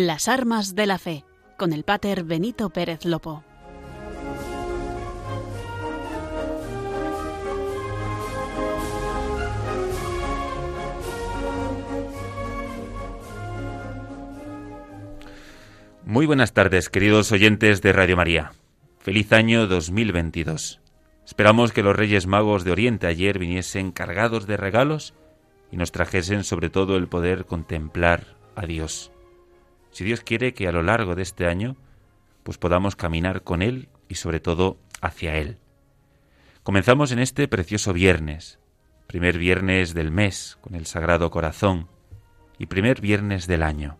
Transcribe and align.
Las 0.00 0.28
armas 0.28 0.76
de 0.76 0.86
la 0.86 0.96
fe, 0.96 1.24
con 1.56 1.72
el 1.72 1.82
pater 1.82 2.22
Benito 2.22 2.70
Pérez 2.70 3.04
Lopo. 3.04 3.42
Muy 16.04 16.26
buenas 16.26 16.52
tardes, 16.52 16.88
queridos 16.88 17.32
oyentes 17.32 17.82
de 17.82 17.92
Radio 17.92 18.16
María. 18.16 18.52
Feliz 19.00 19.32
año 19.32 19.66
2022. 19.66 20.80
Esperamos 21.26 21.72
que 21.72 21.82
los 21.82 21.96
Reyes 21.96 22.28
Magos 22.28 22.62
de 22.62 22.70
Oriente 22.70 23.08
ayer 23.08 23.40
viniesen 23.40 23.90
cargados 23.90 24.46
de 24.46 24.56
regalos 24.56 25.14
y 25.72 25.76
nos 25.76 25.90
trajesen 25.90 26.44
sobre 26.44 26.70
todo 26.70 26.96
el 26.96 27.08
poder 27.08 27.46
contemplar 27.46 28.36
a 28.54 28.64
Dios. 28.64 29.10
Si 29.98 30.04
Dios 30.04 30.20
quiere 30.20 30.54
que 30.54 30.68
a 30.68 30.70
lo 30.70 30.84
largo 30.84 31.16
de 31.16 31.22
este 31.22 31.48
año 31.48 31.74
pues 32.44 32.56
podamos 32.56 32.94
caminar 32.94 33.42
con 33.42 33.62
Él 33.62 33.88
y 34.08 34.14
sobre 34.14 34.38
todo 34.38 34.78
hacia 35.00 35.34
Él. 35.34 35.58
Comenzamos 36.62 37.10
en 37.10 37.18
este 37.18 37.48
precioso 37.48 37.92
viernes, 37.92 38.60
primer 39.08 39.38
viernes 39.38 39.94
del 39.94 40.12
mes 40.12 40.56
con 40.60 40.76
el 40.76 40.86
Sagrado 40.86 41.32
Corazón 41.32 41.88
y 42.60 42.66
primer 42.66 43.00
viernes 43.00 43.48
del 43.48 43.64
año. 43.64 43.98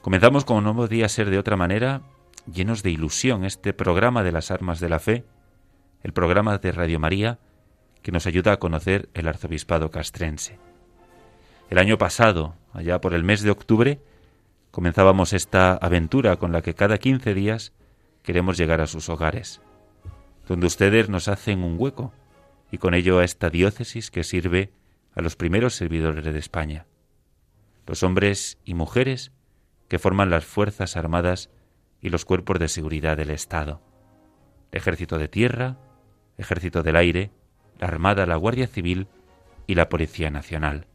Comenzamos 0.00 0.46
como 0.46 0.62
no 0.62 0.74
podía 0.74 1.06
ser 1.10 1.28
de 1.28 1.38
otra 1.38 1.58
manera, 1.58 2.00
llenos 2.50 2.82
de 2.82 2.90
ilusión, 2.90 3.44
este 3.44 3.74
programa 3.74 4.22
de 4.22 4.32
las 4.32 4.50
armas 4.50 4.80
de 4.80 4.88
la 4.88 5.00
fe, 5.00 5.26
el 6.02 6.14
programa 6.14 6.56
de 6.56 6.72
Radio 6.72 6.98
María 6.98 7.38
que 8.00 8.10
nos 8.10 8.26
ayuda 8.26 8.52
a 8.54 8.58
conocer 8.58 9.10
el 9.12 9.28
arzobispado 9.28 9.90
castrense. 9.90 10.58
El 11.68 11.76
año 11.76 11.98
pasado, 11.98 12.56
allá 12.72 13.02
por 13.02 13.12
el 13.12 13.22
mes 13.22 13.42
de 13.42 13.50
octubre, 13.50 14.00
comenzábamos 14.74 15.32
esta 15.32 15.74
aventura 15.74 16.34
con 16.34 16.50
la 16.50 16.60
que 16.60 16.74
cada 16.74 16.98
15 16.98 17.32
días 17.32 17.72
queremos 18.24 18.58
llegar 18.58 18.80
a 18.80 18.88
sus 18.88 19.08
hogares, 19.08 19.60
donde 20.48 20.66
ustedes 20.66 21.08
nos 21.08 21.28
hacen 21.28 21.62
un 21.62 21.76
hueco 21.78 22.12
y 22.72 22.78
con 22.78 22.92
ello 22.92 23.20
a 23.20 23.24
esta 23.24 23.50
diócesis 23.50 24.10
que 24.10 24.24
sirve 24.24 24.72
a 25.14 25.22
los 25.22 25.36
primeros 25.36 25.76
servidores 25.76 26.24
de 26.24 26.36
España, 26.36 26.86
los 27.86 28.02
hombres 28.02 28.58
y 28.64 28.74
mujeres 28.74 29.30
que 29.86 30.00
forman 30.00 30.28
las 30.28 30.44
Fuerzas 30.44 30.96
Armadas 30.96 31.50
y 32.00 32.08
los 32.08 32.24
cuerpos 32.24 32.58
de 32.58 32.66
seguridad 32.66 33.16
del 33.16 33.30
Estado, 33.30 33.80
Ejército 34.72 35.18
de 35.18 35.28
Tierra, 35.28 35.76
Ejército 36.36 36.82
del 36.82 36.96
Aire, 36.96 37.30
la 37.78 37.86
Armada, 37.86 38.26
la 38.26 38.34
Guardia 38.34 38.66
Civil 38.66 39.06
y 39.68 39.76
la 39.76 39.88
Policía 39.88 40.30
Nacional. 40.30 40.88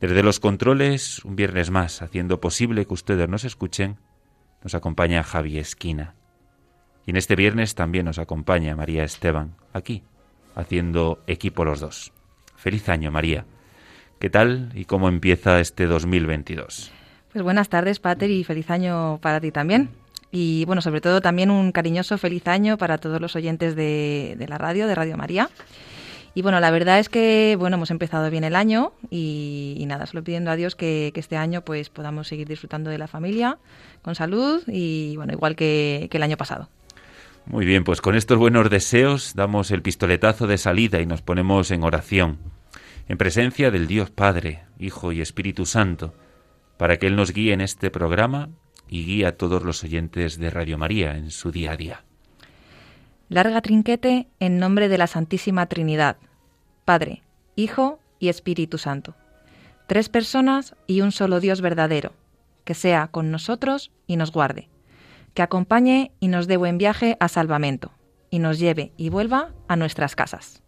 Desde 0.00 0.22
los 0.22 0.40
controles, 0.40 1.24
un 1.24 1.36
viernes 1.36 1.70
más, 1.70 2.02
haciendo 2.02 2.40
posible 2.40 2.86
que 2.86 2.94
ustedes 2.94 3.28
nos 3.28 3.44
escuchen, 3.44 3.96
nos 4.62 4.74
acompaña 4.74 5.22
Javi 5.22 5.58
Esquina. 5.58 6.14
Y 7.06 7.10
en 7.10 7.16
este 7.16 7.36
viernes 7.36 7.74
también 7.74 8.04
nos 8.04 8.18
acompaña 8.18 8.76
María 8.76 9.04
Esteban, 9.04 9.54
aquí, 9.72 10.02
haciendo 10.54 11.22
equipo 11.26 11.64
los 11.64 11.80
dos. 11.80 12.12
Feliz 12.56 12.88
año, 12.88 13.10
María. 13.10 13.46
¿Qué 14.18 14.30
tal 14.30 14.70
y 14.74 14.86
cómo 14.86 15.08
empieza 15.08 15.60
este 15.60 15.86
2022? 15.86 16.90
Pues 17.32 17.44
buenas 17.44 17.68
tardes, 17.68 18.00
Pater, 18.00 18.30
y 18.30 18.44
feliz 18.44 18.70
año 18.70 19.18
para 19.20 19.40
ti 19.40 19.52
también. 19.52 19.90
Y 20.32 20.64
bueno, 20.64 20.82
sobre 20.82 21.00
todo 21.00 21.20
también 21.20 21.50
un 21.50 21.70
cariñoso 21.70 22.18
feliz 22.18 22.46
año 22.48 22.78
para 22.78 22.98
todos 22.98 23.20
los 23.20 23.36
oyentes 23.36 23.76
de, 23.76 24.36
la 24.48 24.58
radio, 24.58 24.86
de 24.86 24.94
Radio 24.94 25.16
María. 25.16 25.50
Y 26.36 26.42
bueno, 26.42 26.60
la 26.60 26.70
verdad 26.70 26.98
es 26.98 27.08
que 27.08 27.56
bueno, 27.58 27.76
hemos 27.76 27.90
empezado 27.90 28.30
bien 28.30 28.44
el 28.44 28.56
año 28.56 28.92
y, 29.08 29.82
nada, 29.86 30.04
solo 30.04 30.22
pidiendo 30.22 30.50
a 30.50 30.56
Dios 30.56 30.76
que, 30.76 31.10
este 31.14 31.38
año 31.38 31.62
pues 31.62 31.88
podamos 31.88 32.28
seguir 32.28 32.46
disfrutando 32.46 32.90
de 32.90 32.98
la 32.98 33.08
familia 33.08 33.56
con 34.02 34.14
salud 34.14 34.62
y 34.66 35.16
bueno, 35.16 35.32
igual 35.32 35.56
que, 35.56 36.08
que 36.10 36.18
el 36.18 36.22
año 36.22 36.36
pasado. 36.36 36.68
Muy 37.46 37.64
bien, 37.64 37.84
pues 37.84 38.02
con 38.02 38.14
estos 38.14 38.36
buenos 38.36 38.68
deseos 38.68 39.32
damos 39.34 39.70
el 39.70 39.80
pistoletazo 39.80 40.46
de 40.46 40.58
salida 40.58 41.00
y 41.00 41.06
nos 41.06 41.22
ponemos 41.22 41.70
en 41.70 41.82
oración, 41.82 42.36
en 43.08 43.16
presencia 43.16 43.70
del 43.70 43.86
Dios 43.86 44.10
Padre, 44.10 44.64
Hijo 44.78 45.12
y 45.12 45.22
Espíritu 45.22 45.64
Santo, 45.64 46.12
para 46.76 46.98
que 46.98 47.06
Él 47.06 47.16
nos 47.16 47.32
guíe 47.32 47.54
en 47.54 47.62
este 47.62 47.90
programa 47.90 48.50
y 48.90 49.06
guía 49.06 49.28
a 49.28 49.32
todos 49.32 49.62
los 49.62 49.82
oyentes 49.84 50.38
de 50.38 50.50
Radio 50.50 50.76
María 50.76 51.16
en 51.16 51.30
su 51.30 51.50
día 51.50 51.72
a 51.72 51.76
día. 51.78 52.05
Larga 53.28 53.60
trinquete 53.60 54.28
en 54.38 54.60
nombre 54.60 54.88
de 54.88 54.98
la 54.98 55.08
Santísima 55.08 55.66
Trinidad, 55.66 56.16
Padre, 56.84 57.24
Hijo 57.56 57.98
y 58.20 58.28
Espíritu 58.28 58.78
Santo. 58.78 59.16
Tres 59.88 60.08
personas 60.08 60.76
y 60.86 61.00
un 61.00 61.10
solo 61.10 61.40
Dios 61.40 61.60
verdadero, 61.60 62.12
que 62.64 62.74
sea 62.74 63.08
con 63.08 63.32
nosotros 63.32 63.90
y 64.06 64.16
nos 64.16 64.30
guarde, 64.30 64.68
que 65.34 65.42
acompañe 65.42 66.12
y 66.20 66.28
nos 66.28 66.46
dé 66.46 66.56
buen 66.56 66.78
viaje 66.78 67.16
a 67.18 67.26
salvamento, 67.26 67.90
y 68.30 68.38
nos 68.38 68.60
lleve 68.60 68.92
y 68.96 69.08
vuelva 69.08 69.50
a 69.66 69.74
nuestras 69.74 70.14
casas. 70.14 70.62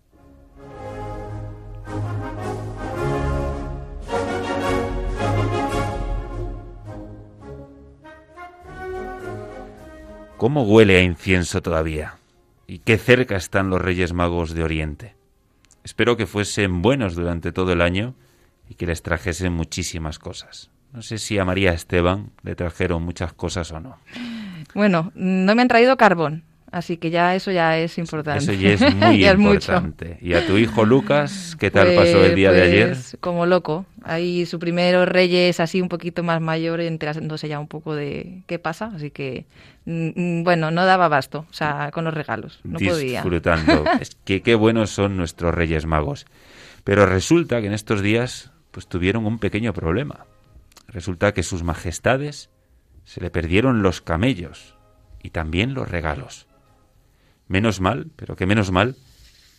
¿Cómo 10.37 10.65
huele 10.65 10.97
a 10.97 11.03
incienso 11.03 11.63
todavía? 11.63 12.19
¿Y 12.71 12.81
qué 12.81 12.99
cerca 12.99 13.35
están 13.35 13.71
los 13.71 13.81
Reyes 13.81 14.13
Magos 14.13 14.53
de 14.53 14.63
Oriente? 14.63 15.17
Espero 15.85 16.19
que 16.19 16.27
fuesen 16.27 16.83
buenos 16.83 17.15
durante 17.15 17.51
todo 17.51 17.73
el 17.73 17.81
año 17.81 18.15
y 18.69 18.75
que 18.75 18.85
les 18.85 19.03
trajesen 19.03 19.55
muchísimas 19.55 20.19
cosas. 20.19 20.71
No 20.93 21.01
sé 21.01 21.17
si 21.17 21.39
a 21.39 21.47
María 21.47 21.73
Esteban 21.73 22.31
le 22.43 22.55
trajeron 22.55 23.03
muchas 23.03 23.33
cosas 23.33 23.73
o 23.73 23.81
no. 23.81 23.97
Bueno, 24.75 25.13
no 25.15 25.55
me 25.55 25.63
han 25.63 25.69
traído 25.69 25.97
carbón, 25.97 26.45
Así 26.71 26.99
que 26.99 27.11
ya 27.11 27.35
eso 27.35 27.51
ya 27.51 27.79
es 27.79 27.97
importante. 27.97 28.45
Eso 28.45 28.53
ya 28.53 28.73
es 28.73 28.95
muy 29.39 29.47
importante. 29.47 30.19
¿Y 30.21 30.35
a 30.35 30.47
tu 30.47 30.59
hijo 30.59 30.85
Lucas, 30.85 31.57
qué 31.59 31.71
tal 31.71 31.95
pasó 31.95 32.23
el 32.25 32.35
día 32.35 32.53
de 32.53 32.63
ayer? 32.63 32.89
Pues, 32.89 33.17
como 33.21 33.47
loco. 33.47 33.87
Ahí 34.03 34.45
su 34.45 34.59
primero 34.59 35.07
Reyes 35.07 35.61
así 35.61 35.81
un 35.81 35.89
poquito 35.89 36.23
más 36.23 36.41
mayor, 36.41 36.81
enterándose 36.81 37.49
ya 37.49 37.59
un 37.59 37.69
poco 37.69 37.95
de 37.95 38.43
qué 38.47 38.59
pasa. 38.59 38.93
Así 38.95 39.11
que, 39.11 39.47
mm, 39.87 40.09
mm, 40.15 40.45
bueno, 40.45 40.71
no 40.71 40.85
daba 40.85 41.09
basto, 41.09 41.47
o 41.51 41.53
sea, 41.53 41.91
con 41.93 42.05
los 42.05 42.13
regalos. 42.13 42.61
No 42.65 42.79
Disfrutando. 42.79 43.85
es 44.01 44.17
que 44.25 44.43
qué 44.43 44.55
buenos 44.55 44.91
son 44.91 45.17
nuestros 45.17 45.55
Reyes 45.55 45.87
Magos. 45.87 46.27
Pero 46.85 47.07
resulta 47.07 47.61
que 47.61 47.67
en 47.67 47.73
estos 47.73 48.03
días 48.03 48.51
pues 48.71 48.87
tuvieron 48.87 49.27
un 49.27 49.39
pequeño 49.39 49.73
problema. 49.73 50.27
Resulta 50.87 51.33
que 51.33 51.43
sus 51.43 51.63
majestades 51.63 52.51
se 53.05 53.21
le 53.21 53.31
perdieron 53.31 53.83
los 53.83 54.01
camellos 54.01 54.77
y 55.23 55.31
también 55.31 55.75
los 55.75 55.91
regalos. 55.91 56.48
Menos 57.49 57.81
mal, 57.81 58.11
pero 58.17 58.37
que 58.37 58.47
menos 58.47 58.71
mal, 58.71 58.97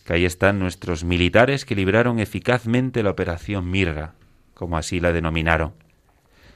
que 0.04 0.14
ahí 0.14 0.24
están 0.24 0.58
nuestros 0.58 1.04
militares 1.04 1.64
que 1.64 1.74
libraron 1.74 2.20
eficazmente 2.20 3.02
la 3.02 3.10
operación 3.10 3.70
Mirra, 3.70 4.14
como 4.54 4.76
así 4.76 5.00
la 5.00 5.12
denominaron. 5.12 5.74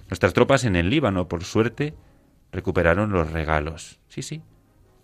Nuestras 0.08 0.32
tropas 0.32 0.64
en 0.64 0.76
el 0.76 0.90
Líbano, 0.90 1.28
por 1.28 1.44
suerte, 1.44 1.94
recuperaron 2.52 3.10
los 3.10 3.30
regalos. 3.32 3.98
Sí, 4.08 4.22
sí, 4.22 4.42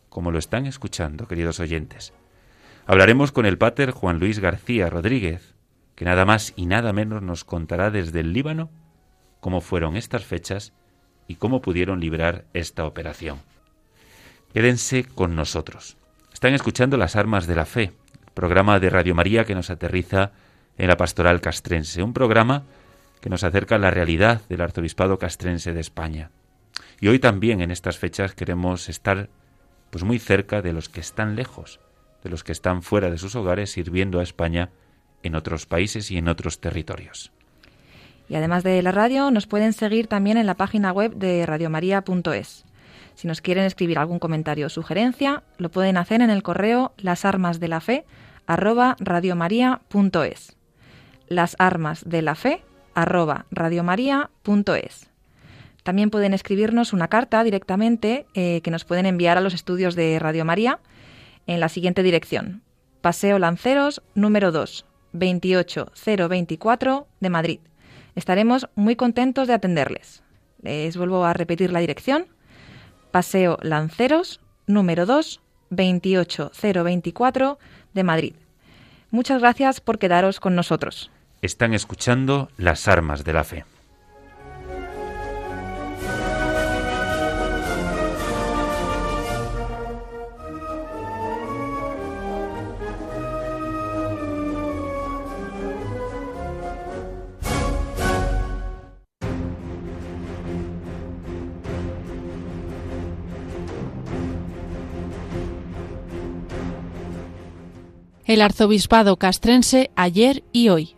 como 0.09 0.31
lo 0.31 0.39
están 0.39 0.67
escuchando, 0.67 1.27
queridos 1.27 1.59
oyentes. 1.61 2.13
Hablaremos 2.87 3.33
con 3.33 3.47
el 3.47 3.59
pater 3.59 3.91
Juan 3.91 4.19
Luis 4.19 4.39
García 4.39 4.89
Rodríguez, 4.89 5.55
que 5.97 6.05
nada 6.05 6.25
más 6.25 6.53
y 6.57 6.67
nada 6.67 6.93
menos 6.93 7.23
nos 7.23 7.45
contará 7.45 7.91
desde 7.91 8.21
el 8.21 8.33
Líbano 8.33 8.71
cómo 9.41 9.61
fueron 9.61 9.97
estas 9.97 10.25
fechas 10.25 10.73
y 11.27 11.37
cómo 11.37 11.61
pudieron 11.61 12.01
librar 12.01 12.45
esta 12.53 12.85
operación. 12.85 13.39
Quédense 14.53 15.05
con 15.05 15.37
nosotros. 15.37 15.97
Están 16.41 16.55
escuchando 16.55 16.97
Las 16.97 17.17
Armas 17.17 17.47
de 17.47 17.55
la 17.55 17.67
Fe, 17.67 17.93
programa 18.33 18.81
de 18.81 18.89
Radio 18.89 19.15
María 19.15 19.45
que 19.45 19.55
nos 19.55 19.69
aterriza 19.69 20.33
en 20.79 20.89
la 20.89 20.97
pastoral 20.97 21.43
castrense, 21.43 22.03
un 22.03 22.15
programa 22.15 22.63
que 23.21 23.29
nos 23.29 23.45
acerca 23.45 23.75
a 23.75 23.79
la 23.79 23.91
realidad 23.91 24.41
del 24.49 24.63
arzobispado 24.63 25.19
castrense 25.19 25.75
de 25.75 25.81
España. 25.81 26.31
Y 26.99 27.09
hoy 27.09 27.19
también 27.19 27.61
en 27.61 27.71
estas 27.71 27.99
fechas 27.99 28.35
queremos 28.35 28.89
estar 28.89 29.29
pues 29.91 30.03
muy 30.03 30.19
cerca 30.19 30.63
de 30.63 30.73
los 30.73 30.89
que 30.89 31.01
están 31.01 31.37
lejos, 31.37 31.79
de 32.25 32.31
los 32.31 32.43
que 32.43 32.53
están 32.53 32.83
fuera 32.83 33.11
de 33.11 33.19
sus 33.19 33.37
hogares 33.37 33.73
sirviendo 33.73 34.19
a 34.19 34.23
España 34.23 34.71
en 35.23 35.35
otros 35.35 35.67
países 35.67 36.11
y 36.11 36.17
en 36.17 36.27
otros 36.27 36.59
territorios. 36.59 37.33
Y 38.31 38.37
además 38.37 38.65
de 38.65 38.81
la 38.81 38.93
radio, 38.93 39.31
nos 39.31 39.47
pueden 39.47 39.75
seguir 39.75 40.07
también 40.07 40.39
en 40.39 40.47
la 40.47 40.55
página 40.55 40.91
web 40.91 41.13
de 41.17 41.45
radiomaria.es. 41.45 42.65
Si 43.21 43.29
nos 43.29 43.43
quieren 43.43 43.65
escribir 43.65 43.99
algún 43.99 44.19
comentario 44.19 44.65
o 44.65 44.71
sugerencia, 44.71 45.43
lo 45.59 45.71
pueden 45.71 45.99
hacer 45.99 46.23
en 46.23 46.31
el 46.31 46.43
correo 46.43 46.95
lasarmasdelafe 46.97 48.07
arroba 48.47 48.97
radiomaria.es. 48.99 50.57
Las 51.29 51.55
armas 51.59 52.09
de 52.09 52.23
la 52.23 52.35
fe 52.35 52.63
arroba 52.95 53.45
radiomaria.es. 53.51 55.11
También 55.83 56.09
pueden 56.09 56.33
escribirnos 56.33 56.95
una 56.95 57.09
carta 57.09 57.45
directamente 57.45 58.25
eh, 58.33 58.63
que 58.63 58.71
nos 58.71 58.87
pueden 58.87 59.05
enviar 59.05 59.37
a 59.37 59.43
los 59.43 59.53
estudios 59.53 59.95
de 59.97 60.19
Radio 60.19 60.47
María 60.47 60.79
en 61.47 61.61
la 61.61 61.69
siguiente 61.69 62.03
dirección. 62.03 62.63
Paseo 63.03 63.39
Lanceros 63.39 64.01
número 64.15 64.51
2, 64.51 64.87
28024 65.13 67.07
de 67.21 67.29
Madrid. 67.29 67.61
Estaremos 68.15 68.71
muy 68.77 68.97
contentos 68.97 69.47
de 69.47 69.53
atenderles. 69.53 70.23
Les 70.63 70.97
vuelvo 70.97 71.27
a 71.27 71.35
repetir 71.35 71.71
la 71.71 71.81
dirección. 71.81 72.25
Paseo 73.11 73.59
Lanceros, 73.63 74.41
número 74.67 75.07
2, 75.07 75.41
28024 75.71 77.59
de 77.95 78.05
Madrid. 78.05 78.35
Muchas 79.11 79.41
gracias 79.41 79.81
por 79.81 79.99
quedaros 79.99 80.41
con 80.41 80.55
nosotros. 80.55 81.11
Están 81.43 81.75
escuchando 81.75 82.51
Las 82.57 82.87
Armas 82.87 83.25
de 83.25 83.33
la 83.33 83.45
Fe. 83.45 83.65
El 108.31 108.43
arzobispado 108.43 109.17
castrense 109.17 109.91
ayer 109.97 110.45
y 110.53 110.69
hoy. 110.69 110.95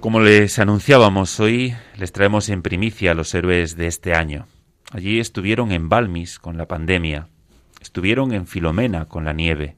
Como 0.00 0.20
les 0.20 0.58
anunciábamos 0.58 1.40
hoy, 1.40 1.74
les 1.96 2.12
traemos 2.12 2.50
en 2.50 2.60
primicia 2.60 3.12
a 3.12 3.14
los 3.14 3.34
héroes 3.34 3.78
de 3.78 3.86
este 3.86 4.12
año. 4.12 4.46
Allí 4.92 5.18
estuvieron 5.18 5.72
en 5.72 5.88
Balmis 5.88 6.38
con 6.38 6.58
la 6.58 6.68
pandemia, 6.68 7.28
estuvieron 7.80 8.34
en 8.34 8.46
Filomena 8.46 9.06
con 9.06 9.24
la 9.24 9.32
nieve, 9.32 9.76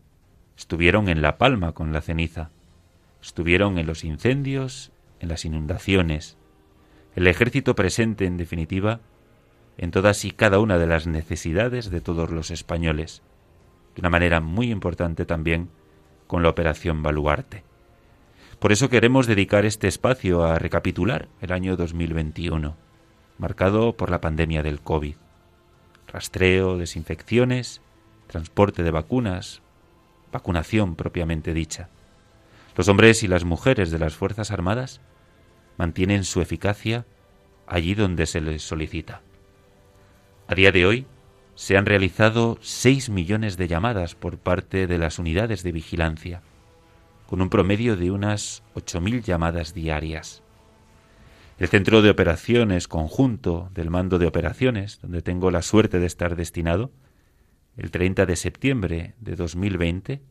estuvieron 0.57 1.09
en 1.09 1.23
La 1.23 1.39
Palma 1.39 1.71
con 1.71 1.93
la 1.93 2.01
ceniza, 2.01 2.51
Estuvieron 3.23 3.79
en 3.79 3.87
los 3.87 4.05
incendios, 4.05 4.93
en 5.21 5.29
las 5.29 5.45
inundaciones, 5.45 6.37
el 7.15 7.27
ejército 7.27 7.75
presente, 7.75 8.27
en 8.27 8.37
definitiva, 8.37 9.01
en 9.79 9.91
todas 9.91 10.25
y 10.25 10.33
cada 10.33 10.59
una 10.59 10.79
de 10.79 10.87
las 10.87 11.07
necesidades 11.07 11.91
de 11.91 12.01
todos 12.01 12.31
los 12.31 12.51
españoles, 12.51 13.23
de 13.95 14.01
una 14.01 14.11
manera 14.11 14.41
muy 14.41 14.71
importante 14.71 15.25
también 15.25 15.69
con 16.27 16.43
la 16.43 16.49
operación 16.49 17.03
Baluarte. 17.03 17.65
Por 18.59 18.73
eso 18.73 18.89
queremos 18.89 19.27
dedicar 19.27 19.65
este 19.65 19.89
espacio 19.89 20.45
a 20.45 20.59
recapitular 20.59 21.29
el 21.41 21.53
año 21.53 21.77
2021, 21.77 22.77
marcado 23.39 23.97
por 23.97 24.11
la 24.11 24.21
pandemia 24.21 24.63
del 24.63 24.81
COVID. 24.81 25.17
Rastreo, 26.09 26.77
desinfecciones, 26.77 27.83
transporte 28.27 28.83
de 28.83 28.91
vacunas, 28.91 29.63
vacunación 30.33 30.97
propiamente 30.97 31.55
dicha. 31.55 31.89
Los 32.75 32.89
hombres 32.89 33.23
y 33.23 33.29
las 33.29 33.45
mujeres 33.45 33.91
de 33.91 33.99
las 33.99 34.15
Fuerzas 34.15 34.51
Armadas 34.51 35.01
mantienen 35.77 36.25
su 36.25 36.41
eficacia 36.41 37.05
allí 37.67 37.95
donde 37.95 38.27
se 38.27 38.41
les 38.41 38.63
solicita. 38.63 39.21
A 40.49 40.55
día 40.55 40.73
de 40.73 40.87
hoy 40.87 41.07
se 41.55 41.77
han 41.77 41.87
realizado 41.87 42.59
6 42.61 43.11
millones 43.11 43.57
de 43.57 43.69
llamadas 43.69 44.15
por 44.15 44.39
parte 44.39 44.87
de 44.87 44.99
las 44.99 45.19
unidades 45.19 45.63
de 45.63 45.73
vigilancia, 45.73 46.43
con 47.27 47.43
un 47.43 47.51
promedio 47.51 47.97
de 47.97 48.11
unas 48.11 48.63
8.000 48.75 49.23
llamadas 49.23 49.75
diarias. 49.75 50.43
El 51.59 51.69
Centro 51.69 52.03
de 52.03 52.11
Operaciones 52.11 52.89
Conjunto 52.89 53.71
del 53.75 53.91
Mando 53.91 54.19
de 54.19 54.27
Operaciones, 54.27 54.99
donde 55.03 55.23
tengo 55.23 55.51
la 55.51 55.63
suerte 55.63 55.99
de 55.99 56.07
estar 56.07 56.37
destinado, 56.37 56.91
el 57.77 57.91
30 57.91 58.27
de 58.27 58.37
septiembre 58.37 59.15
de 59.21 59.37
2020, 59.37 60.23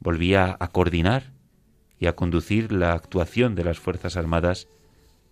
volvía 0.00 0.56
a 0.58 0.68
coordinar 0.68 1.32
y 1.98 2.06
a 2.06 2.16
conducir 2.16 2.72
la 2.72 2.92
actuación 2.92 3.54
de 3.54 3.64
las 3.64 3.78
Fuerzas 3.78 4.16
Armadas 4.16 4.68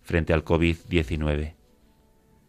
frente 0.01 0.33
al 0.33 0.43
COVID-19. 0.43 1.55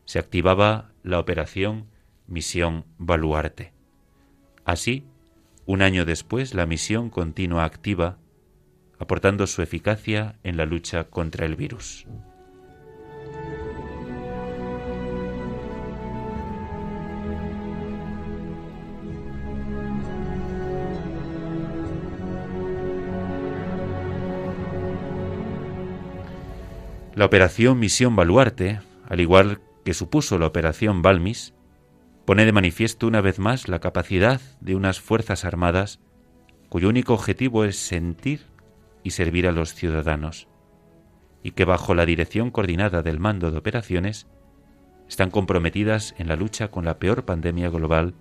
Se 0.05 0.19
activaba 0.19 0.93
la 1.03 1.19
operación 1.19 1.87
Misión 2.27 2.85
Baluarte. 2.99 3.73
Así, 4.65 5.05
un 5.67 5.83
año 5.83 6.05
después, 6.05 6.55
la 6.55 6.67
misión 6.67 7.11
continúa 7.11 7.65
activa, 7.65 8.19
aportando 8.99 9.47
su 9.47 9.63
eficacia 9.63 10.39
en 10.43 10.57
la 10.57 10.67
lucha 10.67 11.05
contra 11.05 11.47
el 11.47 11.57
virus. 11.57 12.07
La 27.15 27.27
operación 27.27 27.79
Misión 27.79 28.17
Baluarte, 28.17 28.81
al 29.09 29.21
igual 29.21 29.61
que 29.85 29.95
supuso 29.95 30.37
la 30.37 30.47
operación 30.47 31.01
Balmis, 31.01 31.55
pone 32.25 32.45
de 32.45 32.51
manifiesto 32.51 33.07
una 33.07 33.21
vez 33.21 33.39
más 33.39 33.69
la 33.69 33.79
capacidad 33.79 34.41
de 34.61 34.75
unas 34.75 34.99
Fuerzas 34.99 35.45
Armadas 35.45 36.01
cuyo 36.69 36.89
único 36.89 37.15
objetivo 37.15 37.65
es 37.65 37.79
sentir 37.79 38.47
y 39.05 39.11
servir 39.11 39.47
a 39.47 39.53
los 39.53 39.75
ciudadanos, 39.75 40.49
y 41.45 41.53
que 41.53 41.65
bajo 41.65 41.95
la 41.95 42.05
dirección 42.05 42.51
coordinada 42.51 43.05
del 43.05 43.21
mando 43.21 43.53
de 43.53 43.59
operaciones 43.59 44.27
están 45.09 45.31
comprometidas 45.31 46.17
en 46.19 46.27
la 46.27 46.35
lucha 46.35 46.73
con 46.73 46.85
la 46.85 46.99
peor 46.99 47.25
pandemia 47.25 47.71
global 47.71 48.15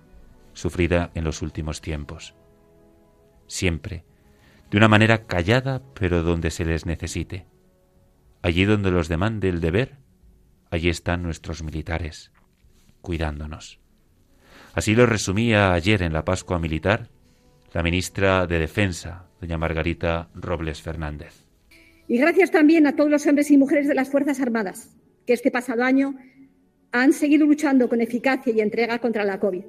sufrida 0.54 1.10
en 1.16 1.24
los 1.24 1.42
últimos 1.42 1.82
tiempos. 1.82 2.36
Siempre, 3.48 4.06
de 4.70 4.78
una 4.78 4.88
manera 4.88 5.26
callada 5.26 5.82
pero 5.96 6.22
donde 6.22 6.52
se 6.52 6.64
les 6.64 6.86
necesite 6.86 7.48
Allí 8.44 8.66
donde 8.66 8.92
los 8.92 9.08
demande 9.08 9.50
el 9.50 9.62
deber, 9.62 9.98
allí 10.70 10.90
están 10.90 11.24
nuestros 11.24 11.64
militares, 11.64 12.32
cuidándonos. 13.02 13.80
Así 14.76 14.96
lo 14.96 15.06
resumía 15.06 15.74
ayer 15.74 16.04
en 16.04 16.14
la 16.14 16.26
Pascua 16.26 16.60
Militar 16.60 17.10
la 17.74 17.82
ministra 17.82 18.46
de 18.46 18.60
Defensa, 18.60 19.26
doña 19.42 19.58
Margarita 19.58 20.30
Robles 20.36 20.82
Fernández. 20.82 21.46
Y 22.08 22.18
gracias 22.18 22.52
también 22.52 22.86
a 22.86 22.96
todos 22.96 23.10
los 23.10 23.26
hombres 23.26 23.50
y 23.50 23.58
mujeres 23.58 23.88
de 23.88 23.96
las 23.96 24.10
Fuerzas 24.10 24.40
Armadas, 24.42 24.96
que 25.26 25.34
este 25.34 25.50
pasado 25.50 25.84
año 25.84 26.16
han 26.92 27.14
seguido 27.14 27.48
luchando 27.48 27.90
con 27.90 28.02
eficacia 28.02 28.54
y 28.54 28.60
entrega 28.60 29.00
contra 29.00 29.24
la 29.24 29.40
COVID. 29.40 29.64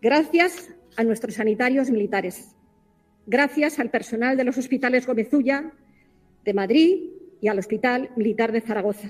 Gracias 0.00 0.70
a 0.96 1.04
nuestros 1.04 1.34
sanitarios 1.34 1.90
militares. 1.90 2.54
Gracias 3.26 3.78
al 3.78 3.90
personal 3.90 4.36
de 4.36 4.44
los 4.44 4.56
hospitales 4.56 5.06
Gómez 5.06 5.28
de 5.30 6.54
Madrid, 6.54 7.15
y 7.40 7.48
al 7.48 7.58
Hospital 7.58 8.10
Militar 8.16 8.52
de 8.52 8.60
Zaragoza. 8.60 9.08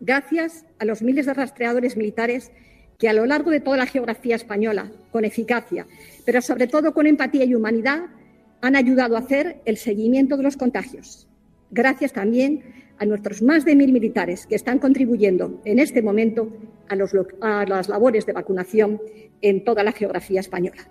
Gracias 0.00 0.66
a 0.78 0.84
los 0.84 1.02
miles 1.02 1.26
de 1.26 1.34
rastreadores 1.34 1.96
militares 1.96 2.52
que 2.98 3.08
a 3.08 3.12
lo 3.12 3.26
largo 3.26 3.50
de 3.50 3.60
toda 3.60 3.76
la 3.76 3.86
geografía 3.86 4.36
española, 4.36 4.90
con 5.10 5.24
eficacia, 5.24 5.86
pero 6.24 6.40
sobre 6.40 6.66
todo 6.66 6.92
con 6.92 7.06
empatía 7.06 7.44
y 7.44 7.54
humanidad, 7.54 8.06
han 8.60 8.76
ayudado 8.76 9.16
a 9.16 9.20
hacer 9.20 9.60
el 9.64 9.76
seguimiento 9.76 10.36
de 10.36 10.42
los 10.42 10.56
contagios. 10.56 11.28
Gracias 11.70 12.12
también 12.12 12.62
a 12.98 13.04
nuestros 13.04 13.42
más 13.42 13.64
de 13.64 13.76
mil 13.76 13.92
militares 13.92 14.46
que 14.46 14.54
están 14.54 14.78
contribuyendo 14.78 15.60
en 15.64 15.78
este 15.78 16.00
momento 16.00 16.50
a, 16.88 17.60
a 17.60 17.66
las 17.66 17.88
labores 17.88 18.24
de 18.24 18.32
vacunación 18.32 19.00
en 19.42 19.64
toda 19.64 19.82
la 19.84 19.92
geografía 19.92 20.40
española. 20.40 20.88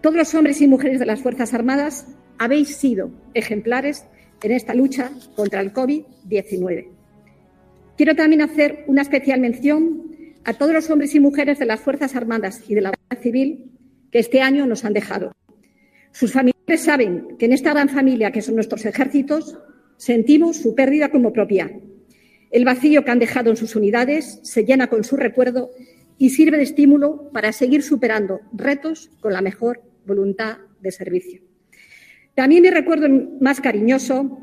Todos 0.00 0.16
los 0.16 0.34
hombres 0.34 0.60
y 0.60 0.68
mujeres 0.68 1.00
de 1.00 1.06
las 1.06 1.20
Fuerzas 1.20 1.52
Armadas 1.54 2.06
habéis 2.38 2.76
sido 2.76 3.10
ejemplares 3.34 4.06
en 4.42 4.52
esta 4.52 4.74
lucha 4.74 5.10
contra 5.34 5.60
el 5.60 5.72
COVID-19. 5.72 6.88
Quiero 7.96 8.14
también 8.14 8.42
hacer 8.42 8.84
una 8.86 9.02
especial 9.02 9.40
mención 9.40 10.02
a 10.44 10.54
todos 10.54 10.72
los 10.72 10.90
hombres 10.90 11.14
y 11.14 11.20
mujeres 11.20 11.58
de 11.58 11.66
las 11.66 11.80
Fuerzas 11.80 12.14
Armadas 12.14 12.62
y 12.68 12.74
de 12.74 12.80
la 12.82 12.90
Guardia 12.90 13.22
Civil 13.22 13.70
que 14.10 14.18
este 14.18 14.40
año 14.40 14.66
nos 14.66 14.84
han 14.84 14.92
dejado. 14.92 15.32
Sus 16.12 16.32
familiares 16.32 16.82
saben 16.82 17.36
que 17.38 17.46
en 17.46 17.52
esta 17.52 17.72
gran 17.72 17.88
familia 17.88 18.30
que 18.30 18.42
son 18.42 18.54
nuestros 18.54 18.84
ejércitos 18.84 19.58
sentimos 19.96 20.56
su 20.56 20.74
pérdida 20.74 21.10
como 21.10 21.32
propia. 21.32 21.70
El 22.50 22.64
vacío 22.64 23.04
que 23.04 23.10
han 23.10 23.18
dejado 23.18 23.50
en 23.50 23.56
sus 23.56 23.76
unidades 23.76 24.40
se 24.42 24.64
llena 24.64 24.86
con 24.86 25.04
su 25.04 25.16
recuerdo 25.16 25.70
y 26.18 26.30
sirve 26.30 26.56
de 26.56 26.62
estímulo 26.62 27.30
para 27.32 27.52
seguir 27.52 27.82
superando 27.82 28.40
retos 28.52 29.10
con 29.20 29.32
la 29.32 29.42
mejor 29.42 29.82
voluntad 30.06 30.58
de 30.80 30.92
servicio. 30.92 31.45
También 32.36 32.62
me 32.62 32.70
recuerdo 32.70 33.08
más 33.40 33.62
cariñoso 33.62 34.38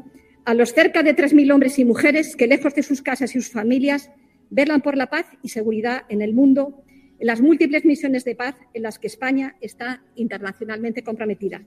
a 0.45 0.55
los 0.55 0.73
cerca 0.73 1.03
de 1.03 1.15
3.000 1.15 1.53
hombres 1.53 1.77
y 1.77 1.85
mujeres 1.85 2.35
que, 2.35 2.47
lejos 2.47 2.73
de 2.73 2.81
sus 2.81 3.03
casas 3.03 3.35
y 3.35 3.39
sus 3.39 3.51
familias, 3.51 4.09
velan 4.49 4.81
por 4.81 4.97
la 4.97 5.11
paz 5.11 5.27
y 5.43 5.49
seguridad 5.49 6.01
en 6.09 6.23
el 6.23 6.33
mundo 6.33 6.83
en 7.19 7.27
las 7.27 7.39
múltiples 7.39 7.85
misiones 7.85 8.25
de 8.25 8.35
paz 8.35 8.55
en 8.73 8.81
las 8.81 8.97
que 8.97 9.05
España 9.05 9.57
está 9.61 10.03
internacionalmente 10.15 11.03
comprometida. 11.03 11.61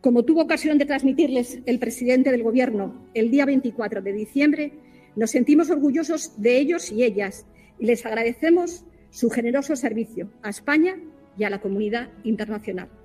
Como 0.00 0.24
tuvo 0.24 0.42
ocasión 0.42 0.78
de 0.78 0.86
transmitirles 0.86 1.58
el 1.66 1.80
presidente 1.80 2.30
del 2.30 2.44
Gobierno 2.44 3.08
el 3.12 3.32
día 3.32 3.44
24 3.44 4.00
de 4.00 4.12
diciembre, 4.12 4.72
nos 5.16 5.32
sentimos 5.32 5.70
orgullosos 5.70 6.40
de 6.40 6.56
ellos 6.58 6.92
y 6.92 7.02
ellas 7.02 7.46
y 7.80 7.86
les 7.86 8.06
agradecemos 8.06 8.84
su 9.10 9.28
generoso 9.28 9.74
servicio 9.74 10.30
a 10.42 10.50
España 10.50 11.00
y 11.36 11.42
a 11.42 11.50
la 11.50 11.60
comunidad 11.60 12.10
internacional. 12.22 13.01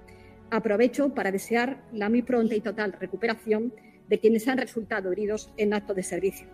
Aprovecho 0.50 1.13
para 1.13 1.32
desear 1.32 1.84
la 1.92 2.10
muy 2.10 2.22
pronta 2.22 2.56
y 2.56 2.62
total 2.62 2.94
recuperación 2.94 3.74
de 4.08 4.20
quienes 4.20 4.48
han 4.48 4.58
resultado 4.58 5.12
heridos 5.12 5.51
en 5.58 5.74
acto 5.74 5.94
de 5.94 6.04
servicio. 6.04 6.48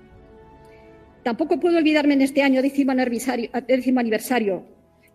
Tampoco 1.24 1.60
puedo 1.60 1.78
olvidarme 1.78 2.16
en 2.16 2.22
este 2.22 2.42
año 2.42 2.62
décimo 2.62 2.92
aniversario, 2.92 4.66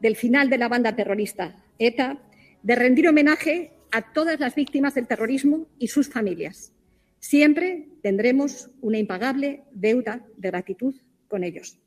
del 0.00 0.16
final 0.16 0.48
de 0.48 0.58
la 0.58 0.68
banda 0.68 0.94
terrorista 0.94 1.56
ETA 1.78 2.18
de 2.62 2.74
rendir 2.76 3.08
homenaje 3.08 3.72
a 3.90 4.12
todas 4.12 4.38
las 4.38 4.54
víctimas 4.54 4.94
del 4.94 5.08
terrorismo 5.08 5.66
y 5.78 5.88
sus 5.88 6.08
familias. 6.08 6.72
Siempre 7.18 7.88
tendremos 8.02 8.70
una 8.80 8.98
impagable 8.98 9.64
deuda 9.72 10.24
de 10.36 10.50
gratitud 10.50 10.94
con 11.26 11.42
ellos. 11.42 11.78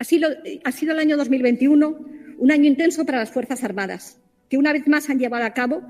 Sido, 0.00 0.28
ha 0.64 0.72
sido 0.72 0.92
el 0.92 0.98
año 0.98 1.16
2021 1.16 2.06
un 2.38 2.50
año 2.50 2.64
intenso 2.64 3.04
para 3.04 3.18
las 3.18 3.30
Fuerzas 3.30 3.64
Armadas, 3.64 4.19
que 4.50 4.58
una 4.58 4.74
vez 4.74 4.86
más 4.88 5.08
han 5.08 5.18
llevado 5.18 5.44
a 5.44 5.54
cabo 5.54 5.82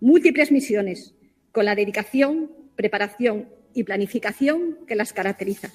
múltiples 0.00 0.52
misiones 0.52 1.14
con 1.52 1.66
la 1.66 1.74
dedicación, 1.74 2.50
preparación 2.76 3.48
y 3.74 3.82
planificación 3.82 4.78
que 4.86 4.94
las 4.94 5.12
caracteriza. 5.12 5.70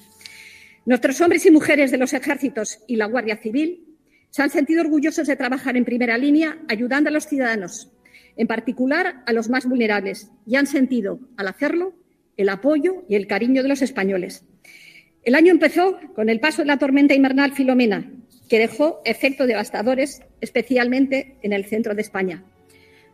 Nuestros 0.86 1.20
hombres 1.20 1.44
y 1.44 1.50
mujeres 1.50 1.90
de 1.90 1.98
los 1.98 2.14
ejércitos 2.14 2.80
y 2.88 2.96
la 2.96 3.06
Guardia 3.06 3.36
Civil 3.36 3.84
se 4.30 4.42
han 4.42 4.50
sentido 4.50 4.80
orgullosos 4.80 5.26
de 5.26 5.36
trabajar 5.36 5.76
en 5.76 5.84
primera 5.84 6.16
línea 6.16 6.58
ayudando 6.68 7.10
a 7.10 7.12
los 7.12 7.26
ciudadanos, 7.26 7.90
en 8.36 8.46
particular 8.46 9.22
a 9.26 9.32
los 9.32 9.50
más 9.50 9.66
vulnerables, 9.66 10.30
y 10.46 10.56
han 10.56 10.66
sentido, 10.66 11.20
al 11.36 11.48
hacerlo, 11.48 11.94
el 12.36 12.48
apoyo 12.48 13.04
y 13.08 13.16
el 13.16 13.26
cariño 13.26 13.62
de 13.62 13.68
los 13.68 13.82
españoles. 13.82 14.46
El 15.22 15.34
año 15.34 15.50
empezó 15.50 15.98
con 16.14 16.30
el 16.30 16.40
paso 16.40 16.62
de 16.62 16.66
la 16.66 16.78
tormenta 16.78 17.14
invernal 17.14 17.52
Filomena, 17.52 18.10
que 18.50 18.58
dejó 18.58 19.00
efectos 19.04 19.46
devastadores, 19.46 20.22
especialmente 20.40 21.36
en 21.40 21.52
el 21.52 21.66
centro 21.66 21.94
de 21.94 22.02
España. 22.02 22.42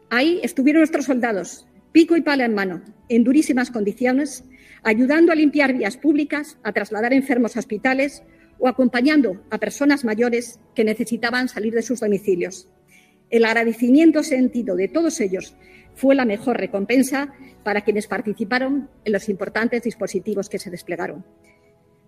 Ahí 0.09 0.40
estuvieron 0.43 0.81
nuestros 0.81 1.05
soldados, 1.05 1.66
pico 1.93 2.16
y 2.16 2.23
pala 2.23 2.47
en 2.47 2.55
mano, 2.55 2.83
en 3.11 3.23
durísimas 3.23 3.71
condiciones, 3.71 4.45
ayudando 4.83 5.33
a 5.33 5.35
limpiar 5.35 5.75
vías 5.75 5.99
públicas, 5.99 6.57
a 6.62 6.73
trasladar 6.73 7.12
enfermos 7.12 7.55
a 7.55 7.59
hospitales 7.59 8.23
o 8.59 8.66
acompañando 8.66 9.45
a 9.50 9.59
personas 9.59 10.07
mayores 10.07 10.59
que 10.75 10.85
necesitaban 10.85 11.50
salir 11.50 11.75
de 11.75 11.83
sus 11.83 12.00
domicilios. 12.00 12.71
El 13.28 13.45
agradecimiento 13.45 14.23
sentido 14.23 14.75
de 14.75 14.88
todos 14.88 15.21
ellos 15.21 15.55
fue 15.95 16.14
la 16.14 16.25
mejor 16.25 16.57
recompensa 16.57 17.35
para 17.62 17.83
quienes 17.83 18.07
participaron 18.07 18.88
en 19.05 19.12
los 19.12 19.28
importantes 19.28 19.83
dispositivos 19.83 20.49
que 20.49 20.59
se 20.59 20.71
desplegaron. 20.71 21.26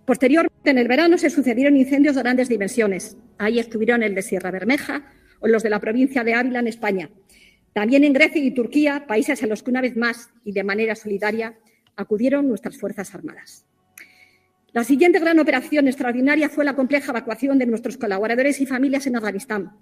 Posteriormente, 0.09 0.71
en 0.71 0.79
el 0.79 0.87
verano, 0.87 1.19
se 1.19 1.29
sucedieron 1.29 1.77
incendios 1.77 2.15
de 2.15 2.23
grandes 2.23 2.49
dimensiones. 2.49 3.15
Ahí 3.37 3.59
estuvieron 3.59 4.01
el 4.01 4.15
de 4.15 4.23
Sierra 4.23 4.49
Bermeja 4.49 5.03
o 5.39 5.47
los 5.47 5.61
de 5.61 5.69
la 5.69 5.79
provincia 5.79 6.23
de 6.23 6.33
Ávila, 6.33 6.61
en 6.61 6.67
España. 6.67 7.11
También 7.73 8.03
en 8.03 8.13
Grecia 8.13 8.43
y 8.43 8.49
Turquía, 8.49 9.05
países 9.05 9.43
a 9.43 9.45
los 9.45 9.61
que 9.61 9.69
una 9.69 9.81
vez 9.81 9.95
más 9.95 10.31
y 10.43 10.51
de 10.51 10.63
manera 10.63 10.95
solidaria 10.95 11.59
acudieron 11.95 12.47
nuestras 12.47 12.79
Fuerzas 12.79 13.13
Armadas. 13.13 13.67
La 14.73 14.83
siguiente 14.83 15.19
gran 15.19 15.37
operación 15.37 15.87
extraordinaria 15.87 16.49
fue 16.49 16.65
la 16.65 16.75
compleja 16.75 17.11
evacuación 17.11 17.59
de 17.59 17.67
nuestros 17.67 17.97
colaboradores 17.97 18.59
y 18.61 18.65
familias 18.65 19.05
en 19.05 19.15
Afganistán, 19.15 19.73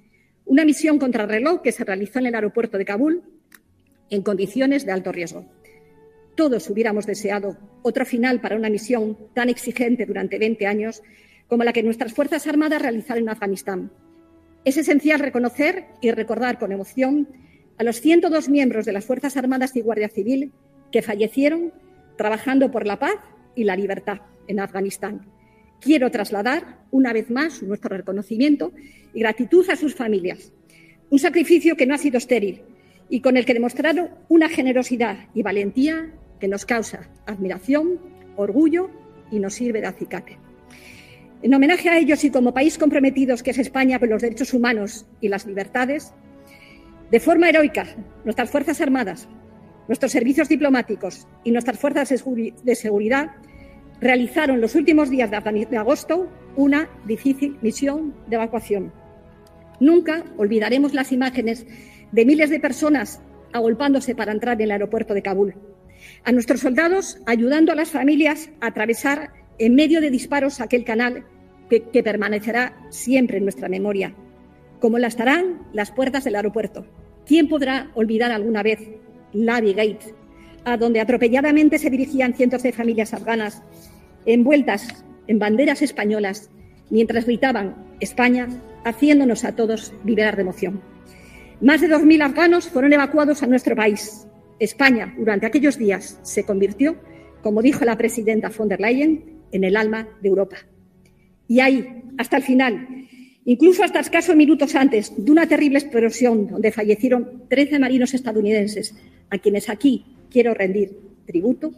una 0.43 0.65
misión 0.65 0.99
contrarreloj 0.99 1.61
que 1.61 1.71
se 1.71 1.85
realizó 1.85 2.19
en 2.19 2.25
el 2.25 2.35
aeropuerto 2.35 2.77
de 2.77 2.83
Kabul 2.83 3.23
en 4.09 4.23
condiciones 4.23 4.85
de 4.85 4.91
alto 4.91 5.13
riesgo. 5.13 5.49
Todos 6.37 6.69
hubiéramos 6.69 7.07
deseado 7.07 7.57
otro 7.81 8.05
final 8.05 8.39
para 8.39 8.55
una 8.55 8.69
misión 8.69 9.17
tan 9.33 9.49
exigente 9.49 10.05
durante 10.05 10.37
20 10.37 10.67
años 10.67 11.01
como 11.47 11.63
la 11.63 11.73
que 11.73 11.81
nuestras 11.81 12.13
Fuerzas 12.13 12.45
Armadas 12.45 12.79
realizaron 12.79 13.23
en 13.23 13.29
Afganistán. 13.29 13.91
Es 14.63 14.77
esencial 14.77 15.19
reconocer 15.19 15.85
y 15.99 16.11
recordar 16.11 16.59
con 16.59 16.71
emoción 16.71 17.27
a 17.79 17.83
los 17.83 18.01
102 18.01 18.49
miembros 18.49 18.85
de 18.85 18.93
las 18.93 19.03
Fuerzas 19.03 19.35
Armadas 19.35 19.75
y 19.75 19.81
Guardia 19.81 20.09
Civil 20.09 20.51
que 20.91 21.01
fallecieron 21.01 21.73
trabajando 22.19 22.69
por 22.69 22.85
la 22.85 22.99
paz 22.99 23.15
y 23.55 23.63
la 23.63 23.75
libertad 23.75 24.19
en 24.47 24.59
Afganistán. 24.59 25.25
Quiero 25.81 26.11
trasladar 26.11 26.81
una 26.91 27.13
vez 27.13 27.31
más 27.31 27.63
nuestro 27.63 27.97
reconocimiento 27.97 28.73
y 29.11 29.21
gratitud 29.21 29.67
a 29.71 29.75
sus 29.75 29.95
familias. 29.95 30.53
Un 31.09 31.17
sacrificio 31.17 31.75
que 31.75 31.87
no 31.87 31.95
ha 31.95 31.97
sido 31.97 32.19
estéril 32.19 32.61
y 33.09 33.21
con 33.21 33.37
el 33.37 33.45
que 33.45 33.55
demostraron 33.55 34.09
una 34.29 34.49
generosidad 34.49 35.29
y 35.33 35.41
valentía 35.41 36.13
que 36.39 36.47
nos 36.47 36.65
causa 36.65 37.09
admiración, 37.25 37.99
orgullo 38.35 38.89
y 39.31 39.39
nos 39.39 39.53
sirve 39.53 39.81
de 39.81 39.87
acicate. 39.87 40.37
En 41.41 41.53
homenaje 41.53 41.89
a 41.89 41.97
ellos 41.97 42.23
y 42.23 42.31
como 42.31 42.53
país 42.53 42.77
comprometidos 42.77 43.43
que 43.43 43.51
es 43.51 43.59
España 43.59 43.99
con 43.99 44.09
los 44.09 44.21
derechos 44.21 44.53
humanos 44.53 45.05
y 45.21 45.27
las 45.27 45.45
libertades, 45.45 46.13
de 47.11 47.19
forma 47.19 47.49
heroica, 47.49 47.85
nuestras 48.25 48.49
Fuerzas 48.49 48.81
Armadas, 48.81 49.27
nuestros 49.87 50.11
servicios 50.11 50.49
diplomáticos 50.49 51.27
y 51.43 51.51
nuestras 51.51 51.79
fuerzas 51.79 52.09
de 52.09 52.75
seguridad 52.75 53.31
realizaron 54.01 54.61
los 54.61 54.75
últimos 54.75 55.09
días 55.09 55.31
de 55.31 55.77
agosto 55.77 56.29
una 56.55 56.89
difícil 57.05 57.57
misión 57.61 58.13
de 58.27 58.35
evacuación. 58.35 58.91
Nunca 59.79 60.23
olvidaremos 60.37 60.93
las 60.93 61.11
imágenes 61.11 61.65
de 62.11 62.25
miles 62.25 62.49
de 62.49 62.59
personas 62.59 63.21
agolpándose 63.53 64.15
para 64.15 64.31
entrar 64.31 64.55
en 64.55 64.65
el 64.65 64.71
aeropuerto 64.71 65.13
de 65.13 65.21
Kabul. 65.21 65.55
A 66.23 66.31
nuestros 66.31 66.61
soldados 66.61 67.19
ayudando 67.25 67.71
a 67.71 67.75
las 67.75 67.91
familias 67.91 68.49
a 68.61 68.67
atravesar 68.67 69.31
en 69.59 69.75
medio 69.75 70.01
de 70.01 70.11
disparos 70.11 70.61
aquel 70.61 70.83
canal 70.83 71.25
que, 71.69 71.81
permanecerá 72.03 72.77
siempre 72.89 73.37
en 73.37 73.43
nuestra 73.43 73.69
memoria, 73.69 74.13
como 74.79 74.99
la 74.99 75.07
estarán 75.07 75.67
las 75.73 75.91
puertas 75.91 76.23
del 76.23 76.35
aeropuerto. 76.35 76.85
¿Quién 77.25 77.49
podrá 77.49 77.91
olvidar 77.95 78.31
alguna 78.31 78.63
vez 78.63 78.79
Lavi 79.33 79.73
Gate, 79.73 80.13
a 80.63 80.77
donde 80.77 81.01
atropelladamente 81.01 81.77
se 81.77 81.89
dirigían 81.89 82.33
cientos 82.33 82.63
de 82.63 82.71
familias 82.71 83.13
afganas 83.13 83.63
envueltas 84.25 85.03
en 85.27 85.39
banderas 85.39 85.81
españolas 85.81 86.49
mientras 86.89 87.25
gritaban 87.25 87.75
España, 87.99 88.47
haciéndonos 88.83 89.43
a 89.43 89.55
todos 89.55 89.93
vibrar 90.03 90.35
de 90.35 90.43
emoción. 90.43 90.81
Más 91.59 91.81
de 91.81 91.89
2.000 91.89 92.23
afganos 92.23 92.69
fueron 92.69 92.93
evacuados 92.93 93.41
a 93.43 93.47
nuestro 93.47 93.75
país. 93.75 94.26
España, 94.59 95.13
durante 95.17 95.45
aquellos 95.45 95.77
días, 95.77 96.19
se 96.23 96.43
convirtió, 96.43 96.97
como 97.41 97.61
dijo 97.61 97.85
la 97.85 97.97
presidenta 97.97 98.49
von 98.49 98.69
der 98.69 98.81
Leyen, 98.81 99.37
en 99.51 99.63
el 99.63 99.77
alma 99.77 100.07
de 100.21 100.29
Europa. 100.29 100.57
Y 101.47 101.59
ahí, 101.59 102.03
hasta 102.17 102.37
el 102.37 102.43
final, 102.43 102.87
incluso 103.45 103.83
hasta 103.83 103.99
escasos 103.99 104.35
minutos 104.35 104.75
antes 104.75 105.13
de 105.15 105.31
una 105.31 105.47
terrible 105.47 105.79
explosión 105.79 106.47
donde 106.47 106.71
fallecieron 106.71 107.43
13 107.47 107.79
marinos 107.79 108.13
estadounidenses, 108.13 108.95
a 109.29 109.37
quienes 109.37 109.69
aquí 109.69 110.05
quiero 110.29 110.53
rendir 110.53 110.97
tributo, 111.25 111.73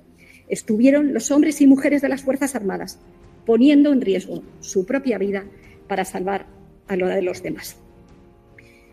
estuvieron 0.47 1.13
los 1.13 1.29
hombres 1.31 1.61
y 1.61 1.67
mujeres 1.67 2.01
de 2.01 2.09
las 2.09 2.23
Fuerzas 2.23 2.55
Armadas, 2.55 2.99
poniendo 3.45 3.91
en 3.91 4.01
riesgo 4.01 4.43
su 4.59 4.85
propia 4.85 5.17
vida 5.17 5.45
para 5.87 6.05
salvar 6.05 6.47
a 6.87 6.95
la 6.95 7.15
de 7.15 7.21
los 7.21 7.43
demás. 7.43 7.77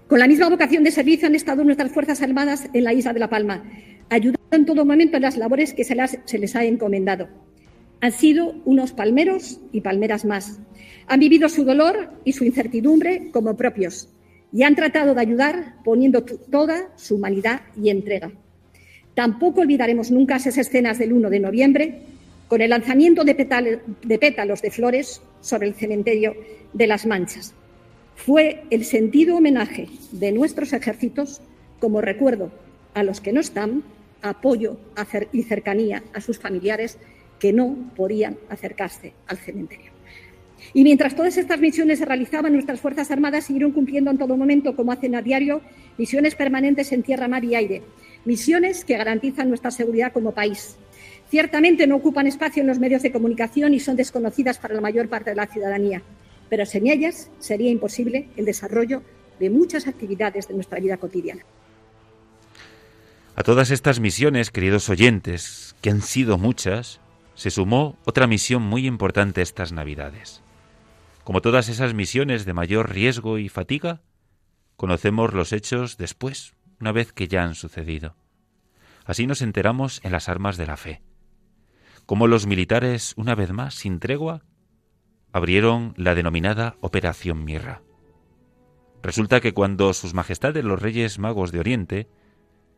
Con 0.08 0.20
la 0.20 0.28
misma 0.28 0.48
vocación 0.48 0.84
de 0.84 0.92
servicio 0.92 1.26
han 1.26 1.34
estado 1.34 1.64
nuestras 1.64 1.90
Fuerzas 1.90 2.22
Armadas 2.22 2.68
en 2.72 2.84
la 2.84 2.92
isla 2.92 3.12
de 3.12 3.18
La 3.18 3.28
Palma, 3.28 3.64
ayudando 4.08 4.40
en 4.52 4.64
todo 4.64 4.84
momento 4.84 5.16
en 5.16 5.22
las 5.22 5.36
labores 5.36 5.74
que 5.74 5.82
se, 5.82 5.96
se 6.24 6.38
les 6.38 6.54
ha 6.54 6.64
encomendado. 6.64 7.28
Han 8.00 8.12
sido 8.12 8.54
unos 8.64 8.92
palmeros 8.92 9.60
y 9.72 9.80
palmeras 9.80 10.24
más. 10.24 10.60
Han 11.08 11.18
vivido 11.18 11.48
su 11.48 11.64
dolor 11.64 12.10
y 12.24 12.34
su 12.34 12.44
incertidumbre 12.44 13.30
como 13.32 13.56
propios 13.56 14.08
y 14.52 14.62
han 14.62 14.76
tratado 14.76 15.12
de 15.12 15.20
ayudar 15.20 15.74
poniendo 15.84 16.22
toda 16.24 16.92
su 16.94 17.16
humanidad 17.16 17.62
y 17.82 17.90
entrega. 17.90 18.30
Tampoco 19.14 19.62
olvidaremos 19.62 20.12
nunca 20.12 20.36
esas 20.36 20.56
escenas 20.56 21.00
del 21.00 21.14
1 21.14 21.30
de 21.30 21.40
noviembre 21.40 22.00
con 22.46 22.60
el 22.60 22.70
lanzamiento 22.70 23.24
de, 23.24 23.34
pétalos 23.34 24.62
de 24.62 24.70
flores 24.70 25.20
sobre 25.40 25.66
el 25.66 25.74
cementerio 25.74 26.36
de 26.72 26.86
las 26.86 27.06
Manchas. 27.06 27.54
Fue 28.16 28.64
el 28.70 28.84
sentido 28.84 29.36
homenaje 29.36 29.88
de 30.10 30.32
nuestros 30.32 30.72
ejércitos 30.72 31.40
como 31.78 32.00
recuerdo 32.00 32.50
a 32.94 33.02
los 33.02 33.20
que 33.20 33.32
no 33.32 33.40
están, 33.40 33.84
apoyo 34.22 34.78
y 35.32 35.42
cercanía 35.42 36.02
a 36.14 36.20
sus 36.20 36.38
familiares 36.38 36.98
que 37.38 37.52
no 37.52 37.76
podían 37.94 38.38
acercarse 38.48 39.12
al 39.28 39.36
cementerio. 39.36 39.92
Y 40.72 40.82
mientras 40.82 41.14
todas 41.14 41.36
estas 41.36 41.60
misiones 41.60 41.98
se 41.98 42.06
realizaban, 42.06 42.52
nuestras 42.52 42.80
Fuerzas 42.80 43.10
Armadas 43.10 43.44
siguieron 43.44 43.72
cumpliendo 43.72 44.10
en 44.10 44.18
todo 44.18 44.36
momento, 44.36 44.74
como 44.74 44.90
hacen 44.90 45.14
a 45.14 45.22
diario, 45.22 45.60
misiones 45.98 46.34
permanentes 46.34 46.90
en 46.92 47.02
tierra, 47.02 47.28
mar 47.28 47.44
y 47.44 47.54
aire, 47.54 47.82
misiones 48.24 48.84
que 48.84 48.96
garantizan 48.96 49.48
nuestra 49.48 49.70
seguridad 49.70 50.12
como 50.12 50.32
país. 50.32 50.76
Ciertamente 51.30 51.86
no 51.86 51.96
ocupan 51.96 52.26
espacio 52.26 52.62
en 52.62 52.68
los 52.68 52.78
medios 52.78 53.02
de 53.02 53.12
comunicación 53.12 53.74
y 53.74 53.80
son 53.80 53.96
desconocidas 53.96 54.58
para 54.58 54.74
la 54.74 54.80
mayor 54.80 55.08
parte 55.08 55.30
de 55.30 55.36
la 55.36 55.46
ciudadanía, 55.46 56.02
pero 56.48 56.66
sin 56.66 56.86
ellas 56.86 57.30
sería 57.38 57.70
imposible 57.70 58.28
el 58.36 58.44
desarrollo 58.44 59.02
de 59.38 59.50
muchas 59.50 59.86
actividades 59.86 60.48
de 60.48 60.54
nuestra 60.54 60.80
vida 60.80 60.96
cotidiana. 60.96 61.42
A 63.34 63.42
todas 63.42 63.70
estas 63.70 64.00
misiones, 64.00 64.50
queridos 64.50 64.88
oyentes, 64.88 65.76
que 65.82 65.90
han 65.90 66.00
sido 66.00 66.38
muchas, 66.38 67.00
se 67.34 67.50
sumó 67.50 67.98
otra 68.06 68.26
misión 68.26 68.62
muy 68.62 68.86
importante 68.86 69.42
estas 69.42 69.72
Navidades. 69.72 70.42
Como 71.22 71.42
todas 71.42 71.68
esas 71.68 71.92
misiones 71.92 72.46
de 72.46 72.54
mayor 72.54 72.90
riesgo 72.90 73.36
y 73.36 73.50
fatiga, 73.50 74.00
conocemos 74.76 75.34
los 75.34 75.52
hechos 75.52 75.98
después, 75.98 76.54
una 76.80 76.92
vez 76.92 77.12
que 77.12 77.28
ya 77.28 77.42
han 77.42 77.54
sucedido. 77.54 78.16
Así 79.04 79.26
nos 79.26 79.42
enteramos 79.42 80.00
en 80.02 80.12
las 80.12 80.28
armas 80.28 80.56
de 80.56 80.66
la 80.66 80.76
fe. 80.76 81.02
Cómo 82.06 82.28
los 82.28 82.46
militares, 82.46 83.12
una 83.16 83.34
vez 83.34 83.52
más, 83.52 83.74
sin 83.74 83.98
tregua, 84.00 84.44
abrieron 85.36 85.92
la 85.98 86.14
denominada 86.14 86.76
Operación 86.80 87.44
Mirra. 87.44 87.82
Resulta 89.02 89.42
que 89.42 89.52
cuando 89.52 89.92
sus 89.92 90.14
majestades 90.14 90.64
los 90.64 90.80
reyes 90.80 91.18
magos 91.18 91.52
de 91.52 91.60
Oriente 91.60 92.08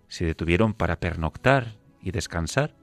se 0.09 0.25
detuvieron 0.25 0.75
para 0.75 0.99
pernoctar 0.99 1.79
y 2.03 2.11
descansar, 2.11 2.75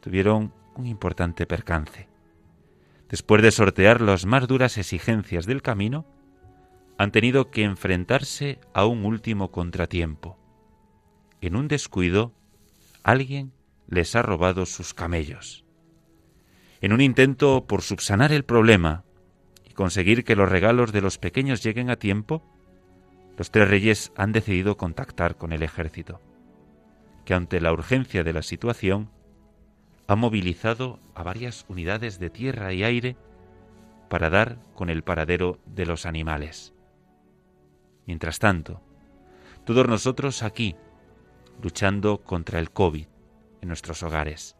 tuvieron 0.00 0.52
un 0.76 0.86
importante 0.86 1.46
percance. 1.46 2.10
Después 3.08 3.40
de 3.40 3.52
sortear 3.52 4.02
las 4.02 4.26
más 4.26 4.46
duras 4.46 4.76
exigencias 4.76 5.46
del 5.46 5.62
camino, 5.62 6.04
han 6.98 7.10
tenido 7.10 7.50
que 7.50 7.64
enfrentarse 7.64 8.60
a 8.74 8.84
un 8.84 9.06
último 9.06 9.50
contratiempo. 9.50 10.36
En 11.40 11.56
un 11.56 11.68
descuido, 11.68 12.34
alguien 13.02 13.54
les 13.88 14.14
ha 14.14 14.20
robado 14.20 14.66
sus 14.66 14.92
camellos. 14.92 15.63
En 16.84 16.92
un 16.92 17.00
intento 17.00 17.64
por 17.66 17.80
subsanar 17.80 18.30
el 18.30 18.44
problema 18.44 19.04
y 19.64 19.72
conseguir 19.72 20.22
que 20.22 20.36
los 20.36 20.50
regalos 20.50 20.92
de 20.92 21.00
los 21.00 21.16
pequeños 21.16 21.62
lleguen 21.62 21.88
a 21.88 21.96
tiempo, 21.96 22.42
los 23.38 23.50
tres 23.50 23.70
reyes 23.70 24.12
han 24.18 24.32
decidido 24.32 24.76
contactar 24.76 25.38
con 25.38 25.54
el 25.54 25.62
ejército, 25.62 26.20
que 27.24 27.32
ante 27.32 27.62
la 27.62 27.72
urgencia 27.72 28.22
de 28.22 28.34
la 28.34 28.42
situación 28.42 29.08
ha 30.08 30.14
movilizado 30.14 31.00
a 31.14 31.22
varias 31.22 31.64
unidades 31.68 32.18
de 32.18 32.28
tierra 32.28 32.74
y 32.74 32.84
aire 32.84 33.16
para 34.10 34.28
dar 34.28 34.58
con 34.74 34.90
el 34.90 35.02
paradero 35.02 35.60
de 35.64 35.86
los 35.86 36.04
animales. 36.04 36.74
Mientras 38.06 38.38
tanto, 38.38 38.82
todos 39.64 39.88
nosotros 39.88 40.42
aquí, 40.42 40.76
luchando 41.62 42.18
contra 42.18 42.58
el 42.58 42.70
COVID 42.70 43.06
en 43.62 43.68
nuestros 43.68 44.02
hogares. 44.02 44.54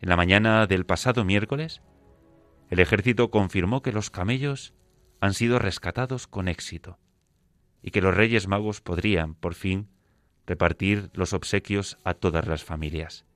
En 0.00 0.08
la 0.08 0.16
mañana 0.16 0.66
del 0.66 0.86
pasado 0.86 1.24
miércoles, 1.24 1.82
el 2.70 2.80
ejército 2.80 3.30
confirmó 3.30 3.82
que 3.82 3.92
los 3.92 4.10
camellos 4.10 4.74
han 5.20 5.34
sido 5.34 5.58
rescatados 5.58 6.26
con 6.26 6.48
éxito 6.48 6.98
y 7.82 7.90
que 7.90 8.00
los 8.00 8.14
Reyes 8.14 8.48
Magos 8.48 8.80
podrían, 8.80 9.34
por 9.34 9.54
fin, 9.54 9.88
repartir 10.46 11.10
los 11.12 11.32
obsequios 11.32 11.98
a 12.04 12.14
todas 12.14 12.46
las 12.46 12.64
familias. 12.64 13.26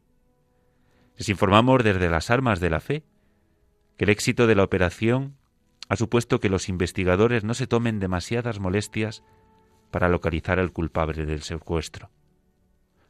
Les 1.17 1.29
informamos 1.29 1.85
desde 1.85 2.09
las 2.09 2.31
armas 2.31 2.61
de 2.61 2.71
la 2.71 2.81
fe 2.81 3.05
que 3.97 4.05
el 4.05 4.11
éxito 4.11 4.47
de 4.47 4.55
la 4.55 4.65
operación 4.65 5.37
ha 5.89 5.97
supuesto 5.97 6.41
que 6.41 6.49
los 6.49 6.69
investigadores 6.69 7.45
no 7.45 7.55
se 7.55 7.67
tomen 7.67 8.01
demasiadas 8.01 8.59
molestias 8.59 9.23
para 9.91 10.09
localizar 10.09 10.59
al 10.59 10.73
culpable 10.73 11.27
del 11.27 11.43
secuestro. 11.43 12.11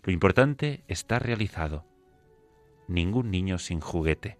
Lo 0.02 0.12
importante 0.12 0.84
está 0.88 1.18
realizado. 1.18 1.86
Ningún 2.88 3.30
niño 3.30 3.58
sin 3.58 3.80
juguete. 3.80 4.38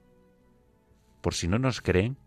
Por 1.21 1.35
si 1.35 1.49
no 1.49 1.59
nos 1.59 1.81
creen, 1.81 2.19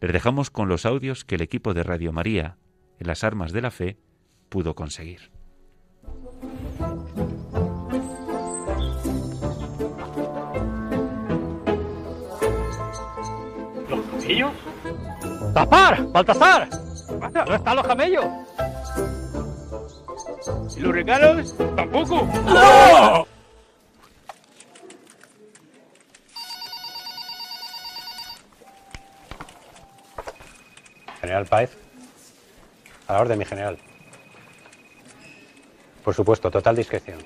les 0.00 0.12
dejamos 0.12 0.50
con 0.50 0.68
los 0.68 0.86
audios 0.86 1.24
que 1.24 1.34
el 1.34 1.42
equipo 1.42 1.74
de 1.74 1.82
Radio 1.82 2.12
María 2.12 2.56
en 3.00 3.06
las 3.06 3.24
armas 3.24 3.52
de 3.52 3.62
la 3.62 3.70
fe 3.70 3.98
pudo 4.48 4.74
conseguir. 4.74 5.32
¿Los 13.88 14.06
camellos? 14.06 14.50
¡Tapar! 15.54 16.06
¡Baltasar! 16.12 16.68
¿Dónde 17.08 17.54
están 17.56 17.76
los 17.76 17.86
camellos? 17.86 18.24
¿Y 20.76 20.80
los 20.80 20.92
regalos? 20.94 21.56
¡Tampoco! 21.76 23.27
General 31.28 31.44
Páez. 31.44 31.76
A 33.06 33.12
la 33.12 33.20
orden, 33.20 33.38
mi 33.38 33.44
general. 33.44 33.76
Por 36.02 36.14
supuesto, 36.14 36.50
total 36.50 36.74
discreción. 36.74 37.18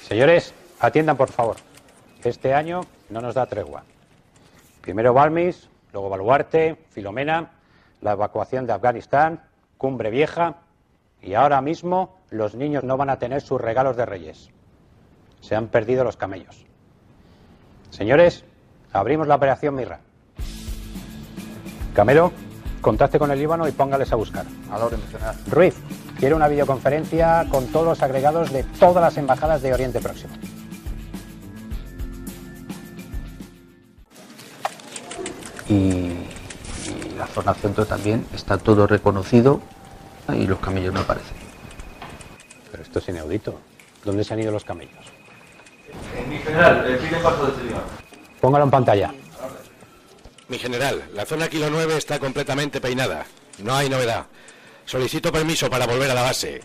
Señores, 0.00 0.54
atiendan 0.80 1.18
por 1.18 1.30
favor. 1.30 1.56
Este 2.24 2.54
año 2.54 2.86
no 3.10 3.20
nos 3.20 3.34
da 3.34 3.44
tregua. 3.44 3.84
Primero 4.80 5.12
Balmis, 5.12 5.68
luego 5.92 6.08
Baluarte, 6.08 6.78
Filomena, 6.88 7.50
la 8.00 8.12
evacuación 8.12 8.66
de 8.66 8.72
Afganistán, 8.72 9.42
Cumbre 9.76 10.08
Vieja 10.08 10.54
y 11.20 11.34
ahora 11.34 11.60
mismo 11.60 12.16
los 12.30 12.54
niños 12.54 12.82
no 12.82 12.96
van 12.96 13.10
a 13.10 13.18
tener 13.18 13.42
sus 13.42 13.60
regalos 13.60 13.94
de 13.98 14.06
reyes. 14.06 14.48
Se 15.42 15.54
han 15.54 15.68
perdido 15.68 16.02
los 16.02 16.16
camellos. 16.16 16.64
Señores, 17.90 18.46
abrimos 18.90 19.26
la 19.26 19.34
operación 19.34 19.74
Mirra. 19.74 20.00
Camelo, 21.98 22.30
contacte 22.80 23.18
con 23.18 23.32
el 23.32 23.40
Líbano 23.40 23.66
y 23.66 23.72
póngales 23.72 24.12
a 24.12 24.14
buscar. 24.14 24.46
A 24.70 24.78
la 24.78 24.84
orden, 24.84 25.02
general. 25.10 25.34
Ruiz, 25.50 25.74
quiero 26.16 26.36
una 26.36 26.46
videoconferencia 26.46 27.44
con 27.50 27.66
todos 27.72 27.86
los 27.86 28.02
agregados 28.04 28.52
de 28.52 28.62
todas 28.62 29.02
las 29.02 29.16
embajadas 29.16 29.62
de 29.62 29.74
Oriente 29.74 29.98
Próximo. 29.98 30.32
Y, 35.68 35.74
y 35.74 37.14
la 37.18 37.26
zona 37.26 37.52
centro 37.54 37.84
también 37.84 38.24
está 38.32 38.58
todo 38.58 38.86
reconocido 38.86 39.60
y 40.32 40.46
los 40.46 40.60
camellos 40.60 40.94
no 40.94 41.00
aparecen. 41.00 41.36
Pero 42.70 42.84
esto 42.84 43.00
es 43.00 43.08
inaudito. 43.08 43.58
¿Dónde 44.04 44.22
se 44.22 44.34
han 44.34 44.38
ido 44.38 44.52
los 44.52 44.64
camellos? 44.64 45.04
Mi 46.28 46.38
general, 46.38 46.86
el 46.86 46.98
primer 46.98 47.20
paso 47.24 47.46
de 47.46 47.50
este 47.50 47.74
Póngalo 48.40 48.66
en 48.66 48.70
pantalla. 48.70 49.12
Mi 50.48 50.58
general, 50.58 51.04
la 51.14 51.26
zona 51.26 51.48
kilo 51.48 51.68
9 51.68 51.98
está 51.98 52.18
completamente 52.18 52.80
peinada. 52.80 53.26
No 53.62 53.74
hay 53.74 53.90
novedad. 53.90 54.26
Solicito 54.86 55.30
permiso 55.30 55.68
para 55.68 55.86
volver 55.86 56.10
a 56.10 56.14
la 56.14 56.22
base. 56.22 56.62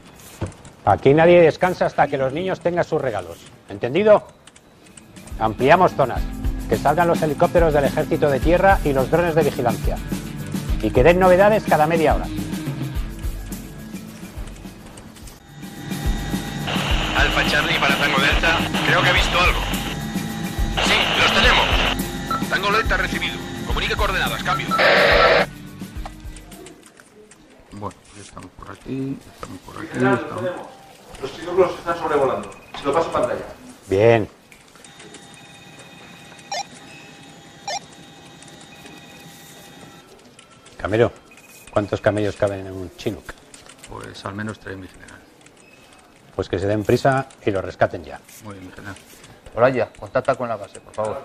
Aquí 0.86 1.14
nadie 1.14 1.42
descansa 1.42 1.88
hasta 1.88 2.08
que 2.08 2.18
los 2.18 2.32
niños 2.32 2.62
tengan 2.62 2.86
sus 2.86 3.02
regalos. 3.02 3.40
¿Entendido? 3.68 4.26
Ampliamos 5.38 5.92
zonas. 5.96 6.22
Que 6.70 6.78
salgan 6.78 7.10
los 7.10 7.22
helicópteros 7.22 7.74
del 7.74 7.84
ejército 7.84 8.30
de 8.30 8.40
tierra 8.40 8.80
y 8.86 8.94
los 8.94 9.12
drones 9.12 9.36
de 9.36 9.44
vigilancia. 9.44 9.98
Y 10.82 10.90
que 10.90 11.04
den 11.04 11.20
novedades 11.20 11.64
cada 11.68 11.86
media 11.86 12.16
hora. 12.16 12.26
Alfa 17.18 17.48
Charlie 17.50 17.80
para 17.80 17.98
Tango 17.98 18.20
Delta. 18.20 18.60
Creo 18.88 19.02
que 19.02 19.10
he 19.10 19.14
visto 19.14 19.40
algo. 19.40 19.60
Sí, 20.86 20.96
los 21.20 21.34
tenemos. 21.34 22.50
Tango 22.50 22.72
Delta 22.72 22.98
recibido. 22.98 23.53
Comunique 23.74 23.96
coordenadas. 23.96 24.44
Cambio. 24.44 24.68
Bueno, 27.72 27.96
pues 28.14 28.28
estamos 28.28 28.52
por 28.52 28.70
aquí, 28.72 29.18
estamos 29.34 29.58
por 29.66 29.78
aquí. 29.78 29.88
General, 29.94 30.14
lo 30.16 30.22
estamos- 30.22 30.44
tenemos. 30.44 30.68
Los 31.22 31.32
círculos 31.32 31.72
están 31.80 31.98
sobrevolando. 31.98 32.52
Se 32.80 32.86
lo 32.86 32.94
paso 32.94 33.08
en 33.08 33.14
pantalla. 33.14 33.46
Bien. 33.90 34.30
Camero, 40.78 41.12
¿cuántos 41.72 42.02
camellos 42.02 42.36
caben 42.36 42.68
en 42.68 42.74
un 42.74 42.96
Chinook? 42.98 43.34
Pues 43.90 44.26
al 44.26 44.34
menos 44.34 44.60
tres, 44.60 44.78
mi 44.78 44.88
general. 44.88 45.20
Pues 46.36 46.50
que 46.50 46.60
se 46.60 46.68
den 46.68 46.84
prisa 46.84 47.28
y 47.46 47.52
lo 47.52 47.62
rescaten 47.62 48.04
ya. 48.04 48.20
Muy 48.44 48.56
bien, 48.56 48.68
mi 48.68 48.72
general. 48.74 48.96
Olaya, 49.56 49.92
contacta 49.98 50.36
con 50.36 50.50
la 50.50 50.56
base, 50.56 50.80
por 50.82 50.94
favor. 50.94 51.22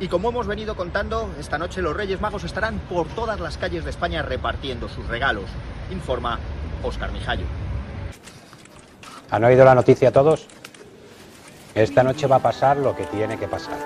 Y 0.00 0.08
como 0.08 0.30
hemos 0.30 0.46
venido 0.46 0.74
contando, 0.74 1.30
esta 1.38 1.56
noche 1.56 1.80
los 1.80 1.96
Reyes 1.96 2.20
Magos 2.20 2.44
estarán 2.44 2.78
por 2.80 3.06
todas 3.08 3.38
las 3.38 3.56
calles 3.58 3.84
de 3.84 3.90
España 3.90 4.22
repartiendo 4.22 4.88
sus 4.88 5.06
regalos. 5.06 5.44
Informa 5.90 6.38
Óscar 6.82 7.12
Mijallo. 7.12 7.46
¿Han 9.30 9.44
oído 9.44 9.64
la 9.64 9.74
noticia 9.74 10.12
todos? 10.12 10.46
Esta 11.74 12.02
noche 12.02 12.26
va 12.26 12.36
a 12.36 12.42
pasar 12.42 12.76
lo 12.76 12.94
que 12.94 13.04
tiene 13.04 13.38
que 13.38 13.48
pasar. 13.48 13.78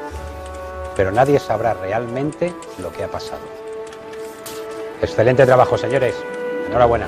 Pero 0.97 1.13
nadie 1.13 1.39
sabrá 1.39 1.75
realmente 1.75 2.55
lo 2.83 2.93
que 2.93 3.05
ha 3.05 3.09
pasado. 3.09 3.43
Excelente 5.01 5.47
trabajo, 5.47 5.79
señores. 5.79 6.15
Enhorabuena. 6.69 7.07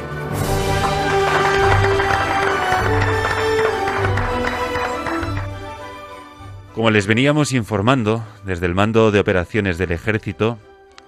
Como 6.80 6.90
les 6.90 7.06
veníamos 7.06 7.52
informando, 7.52 8.24
desde 8.46 8.64
el 8.64 8.74
mando 8.74 9.10
de 9.10 9.20
operaciones 9.20 9.76
del 9.76 9.92
ejército, 9.92 10.58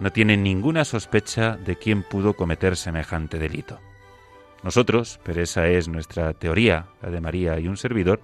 no 0.00 0.12
tienen 0.12 0.42
ninguna 0.42 0.84
sospecha 0.84 1.56
de 1.56 1.76
quién 1.76 2.02
pudo 2.02 2.34
cometer 2.34 2.76
semejante 2.76 3.38
delito. 3.38 3.80
Nosotros, 4.62 5.18
pero 5.24 5.40
esa 5.40 5.68
es 5.68 5.88
nuestra 5.88 6.34
teoría, 6.34 6.88
la 7.00 7.08
de 7.08 7.22
María 7.22 7.58
y 7.58 7.68
un 7.68 7.78
servidor, 7.78 8.20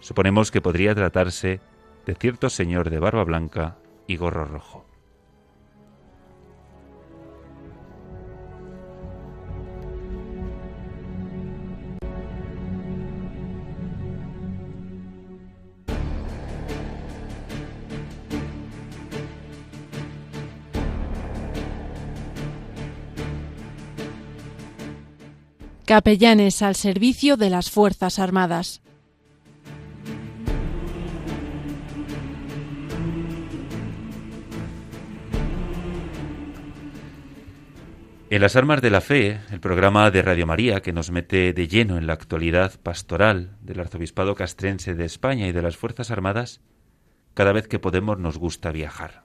suponemos 0.00 0.50
que 0.50 0.60
podría 0.60 0.92
tratarse 0.92 1.60
de 2.04 2.14
cierto 2.16 2.50
señor 2.50 2.90
de 2.90 2.98
barba 2.98 3.22
blanca 3.22 3.76
y 4.08 4.16
gorro 4.16 4.44
rojo. 4.44 4.84
Capellanes 25.96 26.60
al 26.60 26.74
servicio 26.74 27.38
de 27.38 27.48
las 27.48 27.70
Fuerzas 27.70 28.18
Armadas. 28.18 28.82
En 38.28 38.42
las 38.42 38.56
armas 38.56 38.82
de 38.82 38.90
la 38.90 39.00
fe, 39.00 39.40
el 39.50 39.60
programa 39.60 40.10
de 40.10 40.20
Radio 40.20 40.46
María 40.46 40.82
que 40.82 40.92
nos 40.92 41.10
mete 41.10 41.54
de 41.54 41.66
lleno 41.66 41.96
en 41.96 42.06
la 42.06 42.12
actualidad 42.12 42.78
pastoral 42.82 43.56
del 43.62 43.80
arzobispado 43.80 44.34
castrense 44.34 44.94
de 44.94 45.06
España 45.06 45.46
y 45.46 45.52
de 45.52 45.62
las 45.62 45.78
Fuerzas 45.78 46.10
Armadas, 46.10 46.60
cada 47.32 47.54
vez 47.54 47.68
que 47.68 47.78
podemos 47.78 48.18
nos 48.18 48.36
gusta 48.36 48.70
viajar. 48.70 49.22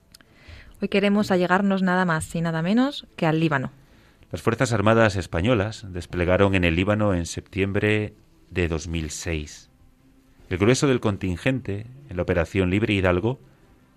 Hoy 0.80 0.88
queremos 0.88 1.30
allegarnos 1.30 1.82
nada 1.82 2.06
más 2.06 2.34
y 2.34 2.40
nada 2.40 2.62
menos 2.62 3.06
que 3.16 3.26
al 3.26 3.40
Líbano. 3.40 3.72
Las 4.32 4.40
Fuerzas 4.40 4.72
Armadas 4.72 5.16
españolas 5.16 5.84
desplegaron 5.92 6.54
en 6.54 6.64
el 6.64 6.74
Líbano 6.74 7.12
en 7.12 7.26
septiembre 7.26 8.14
de 8.48 8.66
2006. 8.66 9.68
El 10.48 10.56
grueso 10.56 10.86
del 10.86 11.00
contingente 11.00 11.84
en 12.08 12.16
la 12.16 12.22
Operación 12.22 12.70
Libre 12.70 12.94
Hidalgo 12.94 13.38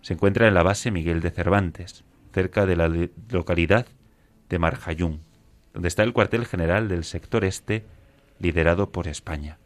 se 0.01 0.11
encuentra 0.11 0.49
en 0.49 0.53
la 0.53 0.61
base 0.61 0.91
Miguel 0.91 1.21
de 1.21 1.31
Cervantes, 1.31 2.03
cerca 2.33 2.65
de 2.65 2.75
la 2.75 2.91
localidad 3.29 3.87
de 4.49 4.59
Marjayún, 4.59 5.21
donde 5.73 5.87
está 5.87 6.03
el 6.03 6.11
cuartel 6.11 6.45
general 6.45 6.89
del 6.89 7.05
sector 7.05 7.45
este 7.45 7.85
liderado 8.37 8.91
por 8.91 9.07
España. 9.07 9.57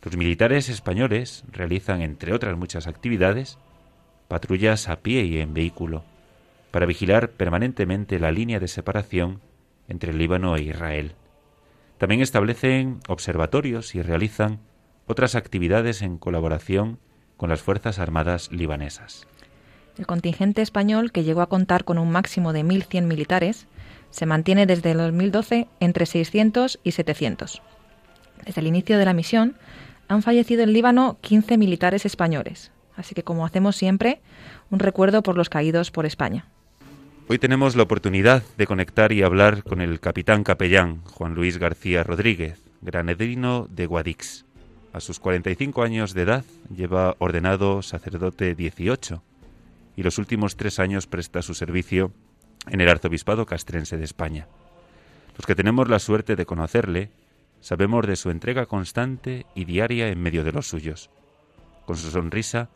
Los 0.00 0.16
militares 0.16 0.68
españoles 0.68 1.42
realizan, 1.50 2.02
entre 2.02 2.32
otras 2.34 2.56
muchas 2.56 2.86
actividades, 2.86 3.58
patrullas 4.28 4.88
a 4.88 5.00
pie 5.00 5.24
y 5.24 5.40
en 5.40 5.54
vehículo, 5.54 6.04
para 6.70 6.86
vigilar 6.86 7.30
permanentemente 7.30 8.20
la 8.20 8.30
línea 8.30 8.60
de 8.60 8.68
separación 8.68 9.40
entre 9.92 10.12
Líbano 10.12 10.56
e 10.56 10.62
Israel. 10.62 11.12
También 11.98 12.20
establecen 12.20 12.98
observatorios 13.06 13.94
y 13.94 14.02
realizan 14.02 14.58
otras 15.06 15.36
actividades 15.36 16.02
en 16.02 16.18
colaboración 16.18 16.98
con 17.36 17.50
las 17.50 17.62
Fuerzas 17.62 17.98
Armadas 17.98 18.50
libanesas. 18.50 19.28
El 19.98 20.06
contingente 20.06 20.62
español, 20.62 21.12
que 21.12 21.22
llegó 21.22 21.42
a 21.42 21.48
contar 21.48 21.84
con 21.84 21.98
un 21.98 22.10
máximo 22.10 22.52
de 22.52 22.64
1.100 22.64 23.02
militares, 23.02 23.66
se 24.10 24.26
mantiene 24.26 24.66
desde 24.66 24.92
el 24.92 24.98
2012 24.98 25.68
entre 25.80 26.06
600 26.06 26.80
y 26.82 26.92
700. 26.92 27.62
Desde 28.46 28.60
el 28.60 28.66
inicio 28.66 28.98
de 28.98 29.04
la 29.04 29.12
misión 29.12 29.56
han 30.08 30.22
fallecido 30.22 30.62
en 30.62 30.72
Líbano 30.72 31.18
15 31.20 31.58
militares 31.58 32.06
españoles, 32.06 32.72
así 32.96 33.14
que 33.14 33.22
como 33.22 33.44
hacemos 33.44 33.76
siempre, 33.76 34.20
un 34.70 34.78
recuerdo 34.78 35.22
por 35.22 35.36
los 35.36 35.50
caídos 35.50 35.90
por 35.90 36.06
España. 36.06 36.46
Hoy 37.28 37.38
tenemos 37.38 37.76
la 37.76 37.84
oportunidad 37.84 38.42
de 38.58 38.66
conectar 38.66 39.12
y 39.12 39.22
hablar 39.22 39.62
con 39.62 39.80
el 39.80 40.00
capitán 40.00 40.42
capellán 40.42 41.02
Juan 41.04 41.34
Luis 41.34 41.56
García 41.56 42.02
Rodríguez, 42.02 42.60
granadino 42.80 43.68
de 43.70 43.86
Guadix. 43.86 44.44
A 44.92 45.00
sus 45.00 45.20
45 45.20 45.84
años 45.84 46.14
de 46.14 46.22
edad 46.22 46.44
lleva 46.74 47.14
ordenado 47.20 47.80
sacerdote 47.82 48.56
18 48.56 49.22
y 49.96 50.02
los 50.02 50.18
últimos 50.18 50.56
tres 50.56 50.80
años 50.80 51.06
presta 51.06 51.42
su 51.42 51.54
servicio 51.54 52.12
en 52.66 52.80
el 52.80 52.88
arzobispado 52.88 53.46
castrense 53.46 53.96
de 53.96 54.04
España. 54.04 54.48
Los 55.36 55.46
que 55.46 55.54
tenemos 55.54 55.88
la 55.88 56.00
suerte 56.00 56.34
de 56.34 56.44
conocerle 56.44 57.10
sabemos 57.60 58.04
de 58.06 58.16
su 58.16 58.30
entrega 58.30 58.66
constante 58.66 59.46
y 59.54 59.64
diaria 59.64 60.08
en 60.08 60.20
medio 60.20 60.42
de 60.42 60.52
los 60.52 60.68
suyos. 60.68 61.08
Con 61.86 61.96
su 61.96 62.10
sonrisa 62.10 62.68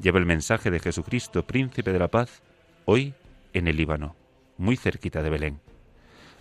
lleva 0.00 0.18
el 0.18 0.26
mensaje 0.26 0.72
de 0.72 0.80
Jesucristo, 0.80 1.46
príncipe 1.46 1.92
de 1.92 1.98
la 2.00 2.08
paz, 2.08 2.42
hoy 2.84 3.14
en 3.52 3.68
el 3.68 3.76
Líbano, 3.76 4.16
muy 4.58 4.76
cerquita 4.76 5.22
de 5.22 5.30
Belén. 5.30 5.60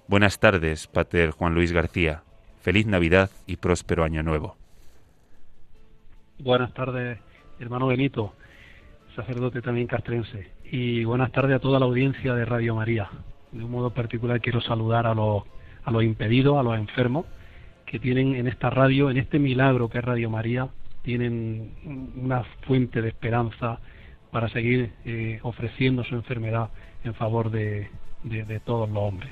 Buenas 0.07 0.39
tardes, 0.39 0.87
Pater 0.87 1.31
Juan 1.31 1.53
Luis 1.53 1.71
García. 1.71 2.23
Feliz 2.61 2.85
Navidad 2.85 3.31
y 3.47 3.55
próspero 3.55 4.03
Año 4.03 4.21
Nuevo. 4.21 4.55
Buenas 6.37 6.73
tardes, 6.73 7.19
hermano 7.59 7.87
Benito, 7.87 8.33
sacerdote 9.15 9.61
también 9.61 9.87
castrense. 9.87 10.51
Y 10.63 11.03
buenas 11.03 11.31
tardes 11.31 11.55
a 11.55 11.59
toda 11.59 11.79
la 11.79 11.85
audiencia 11.85 12.35
de 12.35 12.45
Radio 12.45 12.75
María. 12.75 13.09
De 13.51 13.63
un 13.63 13.71
modo 13.71 13.89
particular 13.91 14.41
quiero 14.41 14.61
saludar 14.61 15.07
a 15.07 15.15
los, 15.15 15.43
a 15.83 15.91
los 15.91 16.03
impedidos, 16.03 16.57
a 16.57 16.63
los 16.63 16.77
enfermos, 16.77 17.25
que 17.85 17.99
tienen 17.99 18.35
en 18.35 18.47
esta 18.47 18.69
radio, 18.69 19.09
en 19.09 19.17
este 19.17 19.39
milagro 19.39 19.89
que 19.89 19.97
es 19.97 20.03
Radio 20.03 20.29
María, 20.29 20.69
tienen 21.03 21.73
una 22.15 22.43
fuente 22.65 23.01
de 23.01 23.09
esperanza 23.09 23.79
para 24.31 24.49
seguir 24.49 24.93
eh, 25.03 25.39
ofreciendo 25.41 26.03
su 26.03 26.15
enfermedad 26.15 26.69
en 27.03 27.13
favor 27.13 27.51
de, 27.51 27.89
de, 28.23 28.59
todos 28.59 28.89
los 28.89 28.97
hombres. 28.97 29.31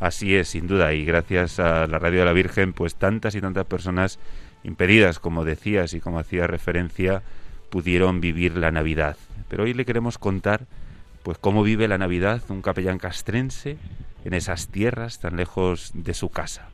Así 0.00 0.34
es, 0.34 0.48
sin 0.48 0.66
duda, 0.66 0.92
y 0.94 1.04
gracias 1.04 1.60
a 1.60 1.86
la 1.86 1.98
Radio 1.98 2.20
de 2.20 2.24
la 2.26 2.32
Virgen, 2.32 2.72
pues 2.72 2.96
tantas 2.96 3.34
y 3.34 3.40
tantas 3.40 3.66
personas 3.66 4.18
impedidas, 4.64 5.18
como 5.18 5.44
decías 5.44 5.94
y 5.94 6.00
como 6.00 6.18
hacía 6.18 6.46
referencia, 6.46 7.22
pudieron 7.70 8.20
vivir 8.20 8.56
la 8.56 8.70
Navidad. 8.70 9.16
Pero 9.48 9.64
hoy 9.64 9.74
le 9.74 9.84
queremos 9.84 10.18
contar, 10.18 10.62
pues, 11.22 11.38
cómo 11.38 11.62
vive 11.62 11.88
la 11.88 11.98
Navidad 11.98 12.42
un 12.48 12.62
capellán 12.62 12.98
castrense 12.98 13.76
en 14.24 14.34
esas 14.34 14.68
tierras 14.68 15.20
tan 15.20 15.36
lejos 15.36 15.92
de 15.94 16.14
su 16.14 16.30
casa. 16.30 16.68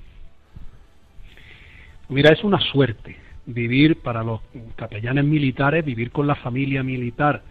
Mira, 2.09 2.33
es 2.33 2.43
una 2.45 2.61
suerte 2.61 3.17
vivir 3.49 3.97
para 3.97 4.23
los 4.23 4.41
capellanes 4.77 5.25
militares, 5.25 5.85
vivir 5.85 6.11
con 6.11 6.27
la 6.27 6.35
familia 6.35 6.83
militar 6.83 7.43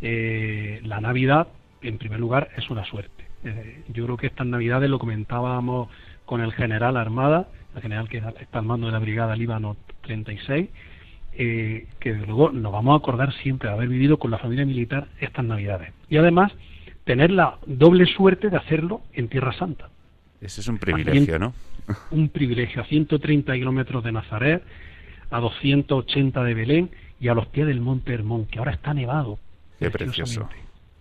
eh, 0.00 0.80
la 0.84 1.00
Navidad, 1.00 1.48
en 1.84 1.98
primer 1.98 2.20
lugar, 2.20 2.50
es 2.56 2.70
una 2.70 2.84
suerte. 2.84 3.24
Eh, 3.44 3.82
yo 3.88 4.04
creo 4.04 4.16
que 4.16 4.26
estas 4.26 4.46
Navidades 4.46 4.88
lo 4.88 4.98
comentábamos 4.98 5.88
con 6.24 6.40
el 6.40 6.52
general 6.52 6.96
Armada, 6.96 7.48
el 7.74 7.82
general 7.82 8.08
que 8.08 8.18
está 8.18 8.58
al 8.58 8.64
mando 8.64 8.86
de 8.86 8.92
la 8.92 8.98
Brigada 8.98 9.36
Líbano 9.36 9.76
36, 10.02 10.68
eh, 11.36 11.86
que 11.98 12.12
luego 12.14 12.50
nos 12.50 12.72
vamos 12.72 12.94
a 12.94 12.98
acordar 12.98 13.32
siempre 13.34 13.68
de 13.68 13.74
haber 13.74 13.88
vivido 13.88 14.18
con 14.18 14.30
la 14.30 14.38
familia 14.38 14.64
militar 14.64 15.08
estas 15.20 15.44
Navidades. 15.44 15.92
Y 16.08 16.16
además, 16.16 16.52
tener 17.04 17.30
la 17.30 17.58
doble 17.66 18.06
suerte 18.06 18.50
de 18.50 18.56
hacerlo 18.56 19.02
en 19.12 19.28
Tierra 19.28 19.52
Santa. 19.52 19.90
Ese 20.40 20.60
es 20.60 20.68
un 20.68 20.78
privilegio, 20.78 21.38
¿no? 21.38 21.54
Un 22.10 22.30
privilegio, 22.30 22.80
a 22.80 22.86
130 22.86 23.52
kilómetros 23.52 24.02
de 24.02 24.12
Nazaret, 24.12 24.62
a 25.30 25.38
280 25.38 26.42
de 26.42 26.54
Belén 26.54 26.90
y 27.20 27.28
a 27.28 27.34
los 27.34 27.46
pies 27.48 27.66
del 27.66 27.82
Monte 27.82 28.14
Hermón, 28.14 28.46
que 28.46 28.58
ahora 28.58 28.72
está 28.72 28.94
nevado. 28.94 29.38
Qué 29.78 29.90
precioso. 29.90 30.48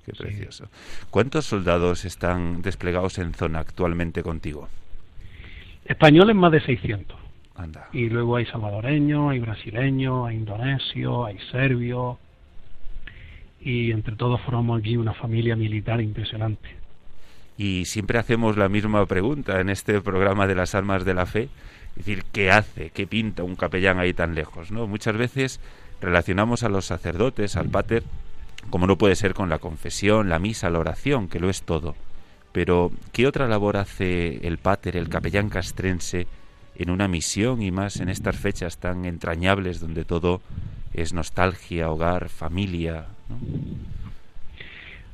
Qué 0.06 0.14
precioso. 0.14 0.68
¿Cuántos 1.10 1.46
soldados 1.46 2.06
están 2.06 2.62
desplegados 2.62 3.18
en 3.20 3.34
zona 3.34 3.60
actualmente 3.60 4.22
contigo? 4.22 4.68
Españoles 5.86 6.36
más 6.36 6.52
de 6.52 6.62
600. 6.62 7.24
Y 7.94 8.10
luego 8.10 8.38
hay 8.38 8.46
salvadoreños, 8.46 9.32
hay 9.32 9.40
brasileños, 9.40 10.28
hay 10.28 10.38
indonesios, 10.38 11.28
hay 11.28 11.38
serbios. 11.52 12.18
Y 13.62 13.92
entre 13.92 14.16
todos 14.16 14.42
formamos 14.42 14.80
aquí 14.80 14.98
una 14.98 15.14
familia 15.14 15.56
militar 15.56 16.02
impresionante. 16.02 16.76
Y 17.58 17.86
siempre 17.86 18.18
hacemos 18.18 18.58
la 18.58 18.68
misma 18.68 19.06
pregunta 19.06 19.62
en 19.62 19.70
este 19.70 20.02
programa 20.02 20.48
de 20.48 20.56
las 20.56 20.74
almas 20.76 21.06
de 21.06 21.14
la 21.14 21.26
fe. 21.26 21.50
Es 21.92 21.98
decir, 21.98 22.24
¿qué 22.32 22.50
hace? 22.50 22.90
¿Qué 22.90 23.06
pinta 23.06 23.44
un 23.44 23.56
capellán 23.56 24.00
ahí 24.00 24.14
tan 24.14 24.34
lejos? 24.34 24.72
¿no? 24.72 24.88
Muchas 24.88 25.16
veces 25.16 25.60
relacionamos 26.02 26.64
a 26.64 26.70
los 26.70 26.86
sacerdotes, 26.86 27.56
al 27.56 27.70
pater, 27.70 28.04
como 28.70 28.88
no 28.88 28.98
puede 28.98 29.16
ser 29.16 29.34
con 29.34 29.50
la 29.50 29.60
confesión, 29.60 30.30
la 30.30 30.40
misa, 30.40 30.70
la 30.70 30.80
oración, 30.80 31.28
que 31.28 31.40
lo 31.40 31.50
es 31.50 31.64
todo. 31.64 31.96
Pero, 32.52 32.92
¿qué 33.12 33.28
otra 33.28 33.48
labor 33.48 33.78
hace 33.78 34.46
el 34.48 34.58
pater, 34.58 34.96
el 34.96 35.10
capellán 35.10 35.50
castrense, 35.50 36.28
en 36.76 36.90
una 36.90 37.08
misión 37.08 37.62
y 37.62 37.72
más 37.72 38.00
en 38.00 38.10
estas 38.10 38.38
fechas 38.38 38.78
tan 38.78 39.06
entrañables 39.06 39.80
donde 39.80 40.06
todo 40.06 40.42
es 40.94 41.14
nostalgia, 41.14 41.90
hogar, 41.90 42.30
familia? 42.30 43.06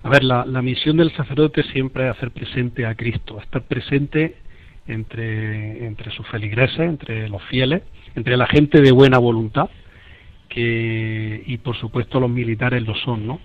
A 0.04 0.10
ver, 0.10 0.24
la, 0.24 0.46
la 0.46 0.62
misión 0.62 0.98
del 0.98 1.16
sacerdote 1.16 1.64
siempre 1.64 2.10
es 2.10 2.16
hacer 2.16 2.32
presente 2.32 2.86
a 2.86 2.96
Cristo, 2.96 3.40
estar 3.42 3.62
presente 3.64 4.38
entre, 4.88 5.86
entre 5.86 6.12
sus 6.12 6.28
feligreses, 6.28 6.80
entre 6.80 7.30
los 7.30 7.44
fieles, 7.44 7.84
entre 8.16 8.38
la 8.38 8.48
gente 8.48 8.82
de 8.82 8.92
buena 8.92 9.18
voluntad, 9.18 9.70
que 10.50 11.44
y 11.46 11.58
por 11.58 11.78
supuesto 11.78 12.20
los 12.20 12.30
militares 12.30 12.84
lo 12.86 12.96
son, 12.96 13.26
¿no? 13.26 13.40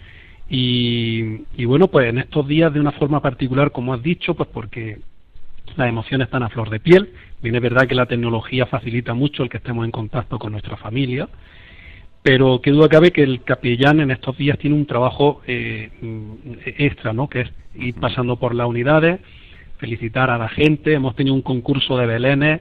Y, 0.49 1.65
bueno, 1.65 1.89
pues 1.89 2.09
en 2.09 2.19
estos 2.19 2.47
días 2.47 2.73
de 2.73 2.81
una 2.81 2.93
forma 2.93 3.21
particular, 3.21 3.73
como 3.73 3.95
has 3.95 4.03
dicho, 4.03 4.35
pues 4.35 4.49
porque 4.53 4.99
las 5.77 5.89
emociones 5.89 6.27
están 6.27 6.43
a 6.43 6.51
flor 6.51 6.71
de 6.71 6.81
piel. 6.81 7.11
Bien 7.43 7.55
es 7.55 7.63
verdad 7.63 7.87
que 7.87 7.95
la 7.95 8.07
tecnología 8.07 8.67
facilita 8.67 9.15
mucho 9.15 9.43
el 9.43 9.49
que 9.49 9.57
estemos 9.57 9.85
en 9.85 9.91
contacto 9.91 10.39
con 10.39 10.53
nuestra 10.53 10.77
familia, 10.77 11.29
pero 12.23 12.61
qué 12.63 12.71
duda 12.71 12.89
cabe 12.89 13.11
que 13.11 13.23
el 13.23 13.43
capellán 13.43 14.01
en 14.01 14.11
estos 14.11 14.37
días 14.37 14.59
tiene 14.59 14.77
un 14.77 14.87
trabajo 14.87 15.43
eh, 15.47 15.91
extra, 16.65 17.13
¿no? 17.13 17.29
Que 17.29 17.43
es 17.43 17.53
ir 17.75 17.95
pasando 17.95 18.37
por 18.37 18.55
las 18.55 18.67
unidades, 18.67 19.21
felicitar 19.79 20.31
a 20.31 20.39
la 20.39 20.49
gente. 20.49 20.95
Hemos 20.95 21.17
tenido 21.17 21.35
un 21.35 21.43
concurso 21.43 21.97
de 21.97 22.07
belenes 22.07 22.61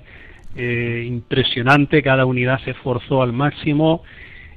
eh, 0.55 1.05
impresionante, 1.07 2.03
cada 2.03 2.25
unidad 2.25 2.59
se 2.63 2.71
esforzó 2.71 3.21
al 3.21 3.33
máximo. 3.33 4.03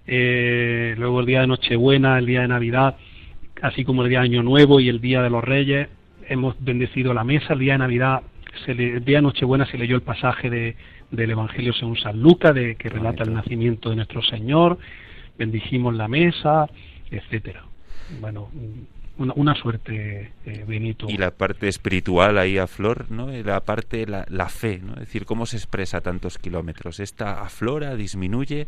Eh, 0.07 0.95
luego 0.97 1.21
el 1.21 1.27
día 1.27 1.41
de 1.41 1.47
Nochebuena, 1.49 2.19
el 2.19 2.27
día 2.27 2.43
de 2.43 2.49
Navidad, 2.49 2.97
así 3.63 3.85
como 3.85 4.03
el 4.03 4.09
día 4.09 4.21
de 4.21 4.27
Año 4.27 4.43
Nuevo 4.43 4.81
y 4.81 4.89
el 4.89 5.01
día 5.01 5.23
de 5.23 5.31
los 5.31 5.43
Reyes, 5.43 5.89
hemos 6.29 6.55
bendecido 6.61 7.15
la 7.15 7.25
mesa. 7.25 7.55
El 7.55 7.61
día 7.61 7.75
de 7.75 7.79
Navidad, 7.79 8.23
se 8.65 8.73
el 8.73 9.05
día 9.05 9.19
de 9.19 9.23
Nochebuena 9.23 9.67
se 9.67 9.79
leyó 9.79 9.97
el 9.97 10.03
pasaje 10.03 10.51
de 10.51 10.77
del 11.11 11.31
Evangelio 11.31 11.73
según 11.73 11.97
San 11.97 12.21
Lucas, 12.21 12.55
de, 12.55 12.77
que 12.77 12.89
relata 12.89 13.23
el 13.23 13.33
nacimiento 13.33 13.91
de 13.91 13.97
nuestro 13.97 14.23
Señor, 14.23 14.79
bendijimos 15.39 15.95
la 15.95 16.09
mesa, 16.09 16.69
etcétera. 17.11 17.65
Bueno, 18.21 18.51
una, 19.17 19.55
suerte, 19.55 20.33
eh, 20.45 20.65
Benito. 20.67 21.07
Y 21.09 21.17
la 21.17 21.31
parte 21.31 21.69
espiritual 21.69 22.39
ahí 22.39 22.59
a 22.59 22.67
flor, 22.67 23.11
¿no? 23.11 23.29
La 23.31 23.61
parte, 23.61 24.07
la, 24.07 24.27
la 24.29 24.49
fe, 24.49 24.81
¿no? 24.83 24.95
Es 24.95 25.01
decir, 25.01 25.25
¿cómo 25.25 25.47
se 25.47 25.57
expresa 25.57 26.01
tantos 26.01 26.39
kilómetros? 26.39 27.01
¿Esta 27.01 27.43
aflora, 27.43 27.97
disminuye? 27.97 28.67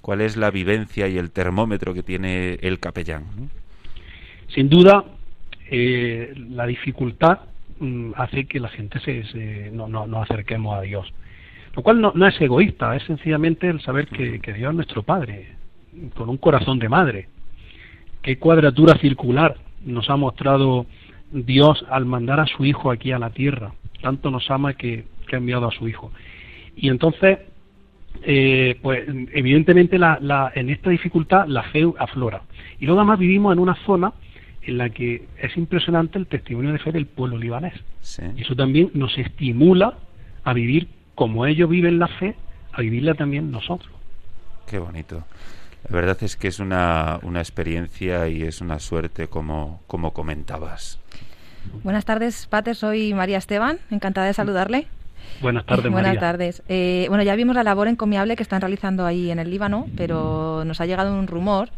¿Cuál 0.00 0.20
es 0.20 0.36
la 0.36 0.50
vivencia 0.50 1.08
y 1.08 1.18
el 1.18 1.30
termómetro 1.30 1.94
que 1.94 2.02
tiene 2.02 2.54
el 2.62 2.78
capellán? 2.78 3.24
Sin 4.48 4.68
duda, 4.68 5.04
eh, 5.70 6.32
la 6.50 6.66
dificultad 6.66 7.40
mm, 7.78 8.12
hace 8.16 8.46
que 8.46 8.60
la 8.60 8.68
gente 8.68 9.00
se, 9.00 9.70
no, 9.72 9.88
no, 9.88 10.06
no 10.06 10.22
acerquemos 10.22 10.76
a 10.76 10.82
Dios. 10.82 11.12
Lo 11.78 11.82
cual 11.82 12.00
no, 12.00 12.26
es 12.26 12.40
egoísta, 12.40 12.96
es 12.96 13.04
sencillamente 13.04 13.68
el 13.68 13.80
saber 13.80 14.08
que, 14.08 14.40
Dios 14.52 14.70
es 14.70 14.74
nuestro 14.74 15.04
Padre, 15.04 15.54
con 16.16 16.28
un 16.28 16.36
corazón 16.36 16.80
de 16.80 16.88
madre. 16.88 17.28
Qué 18.20 18.36
cuadratura 18.36 18.98
circular 18.98 19.56
nos 19.84 20.10
ha 20.10 20.16
mostrado 20.16 20.86
Dios 21.30 21.84
al 21.88 22.04
mandar 22.04 22.40
a 22.40 22.46
su 22.46 22.64
Hijo 22.64 22.90
aquí 22.90 23.12
a 23.12 23.20
la 23.20 23.30
tierra. 23.30 23.74
Tanto 24.02 24.28
nos 24.32 24.50
ama 24.50 24.74
que, 24.74 25.04
ha 25.32 25.36
enviado 25.36 25.68
a 25.68 25.70
su 25.70 25.86
Hijo. 25.86 26.10
Y 26.74 26.88
entonces, 26.88 27.38
eh, 28.22 28.78
pues 28.82 29.06
evidentemente 29.32 29.98
la, 29.98 30.52
en 30.54 30.70
esta 30.70 30.90
dificultad 30.90 31.46
la 31.46 31.62
fe 31.64 31.86
aflora. 31.98 32.42
Y 32.78 32.86
luego 32.86 33.00
además 33.00 33.18
vivimos 33.18 33.52
en 33.52 33.58
una 33.58 33.74
zona 33.86 34.12
en 34.62 34.78
la 34.78 34.90
que 34.90 35.26
es 35.38 35.56
impresionante 35.56 36.18
el 36.18 36.26
testimonio 36.26 36.72
de 36.72 36.78
fe 36.78 36.92
del 36.92 37.06
pueblo 37.06 37.38
libanés. 37.38 37.74
Y 38.36 38.42
eso 38.42 38.54
también 38.54 38.90
nos 38.94 39.16
estimula 39.18 39.94
a 40.44 40.52
vivir 40.52 40.88
como 41.14 41.46
ellos 41.46 41.68
viven 41.68 41.98
la 41.98 42.08
fe, 42.08 42.36
a 42.72 42.80
vivirla 42.80 43.14
también 43.14 43.50
nosotros. 43.50 43.90
Qué 44.66 44.78
bonito. 44.78 45.24
La 45.88 45.96
verdad 45.96 46.18
es 46.20 46.36
que 46.36 46.48
es 46.48 46.60
una, 46.60 47.18
una 47.22 47.40
experiencia 47.40 48.28
y 48.28 48.42
es 48.42 48.60
una 48.60 48.78
suerte 48.78 49.28
como, 49.28 49.80
como 49.86 50.12
comentabas. 50.12 51.00
Buenas 51.82 52.04
tardes, 52.04 52.46
Pater. 52.46 52.74
Soy 52.74 53.14
María 53.14 53.38
Esteban. 53.38 53.78
Encantada 53.90 54.26
de 54.26 54.34
saludarle. 54.34 54.86
Buenas 55.40 55.64
tardes, 55.66 55.92
Buenas 55.92 56.18
tardes. 56.18 56.62
Eh, 56.68 57.06
bueno, 57.08 57.22
ya 57.22 57.34
vimos 57.36 57.54
la 57.54 57.62
labor 57.62 57.88
encomiable 57.88 58.36
que 58.36 58.42
están 58.42 58.60
realizando 58.60 59.06
ahí 59.06 59.30
en 59.30 59.38
el 59.38 59.50
Líbano, 59.50 59.86
pero 59.96 60.64
nos 60.64 60.80
ha 60.80 60.86
llegado 60.86 61.12
un 61.12 61.26
rumor. 61.26 61.70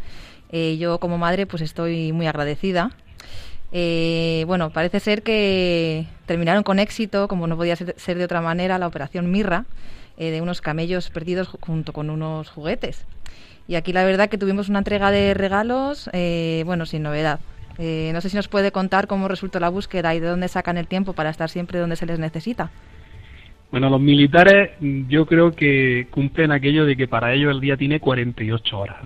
Eh, 0.52 0.78
yo 0.78 0.98
como 0.98 1.16
madre 1.18 1.46
pues 1.46 1.62
estoy 1.62 2.12
muy 2.12 2.26
agradecida 2.26 2.90
eh, 3.72 4.44
bueno, 4.46 4.70
parece 4.70 4.98
ser 5.00 5.22
que 5.22 6.06
terminaron 6.26 6.62
con 6.62 6.78
éxito, 6.78 7.28
como 7.28 7.46
no 7.46 7.56
podía 7.56 7.76
ser 7.76 8.18
de 8.18 8.24
otra 8.24 8.40
manera, 8.40 8.78
la 8.78 8.86
operación 8.86 9.30
Mirra 9.30 9.64
eh, 10.16 10.30
de 10.30 10.40
unos 10.40 10.60
camellos 10.60 11.10
perdidos 11.10 11.48
junto 11.60 11.92
con 11.92 12.10
unos 12.10 12.50
juguetes. 12.50 13.04
Y 13.68 13.76
aquí 13.76 13.92
la 13.92 14.04
verdad 14.04 14.28
que 14.28 14.38
tuvimos 14.38 14.68
una 14.68 14.80
entrega 14.80 15.10
de 15.10 15.34
regalos, 15.34 16.10
eh, 16.12 16.62
bueno, 16.66 16.86
sin 16.86 17.02
novedad. 17.02 17.40
no 17.78 18.20
sé 18.20 18.28
si 18.28 18.36
nos 18.36 18.48
puede 18.48 18.72
contar 18.72 19.06
cómo 19.06 19.28
resultó 19.28 19.60
la 19.60 19.68
búsqueda 19.68 20.14
y 20.14 20.20
de 20.20 20.26
dónde 20.26 20.48
sacan 20.48 20.76
el 20.76 20.88
tiempo 20.88 21.12
para 21.12 21.30
estar 21.30 21.48
siempre 21.48 21.78
donde 21.78 21.96
se 21.96 22.06
les 22.06 22.18
necesita. 22.18 22.70
Bueno, 23.70 23.88
los 23.88 24.00
militares 24.00 24.70
yo 24.80 25.26
creo 25.26 25.52
que 25.52 26.08
cumplen 26.10 26.50
aquello 26.50 26.84
de 26.84 26.96
que 26.96 27.06
para 27.06 27.32
ellos 27.32 27.54
el 27.54 27.60
día 27.60 27.76
tiene 27.76 28.00
48 28.00 28.78
horas, 28.78 28.96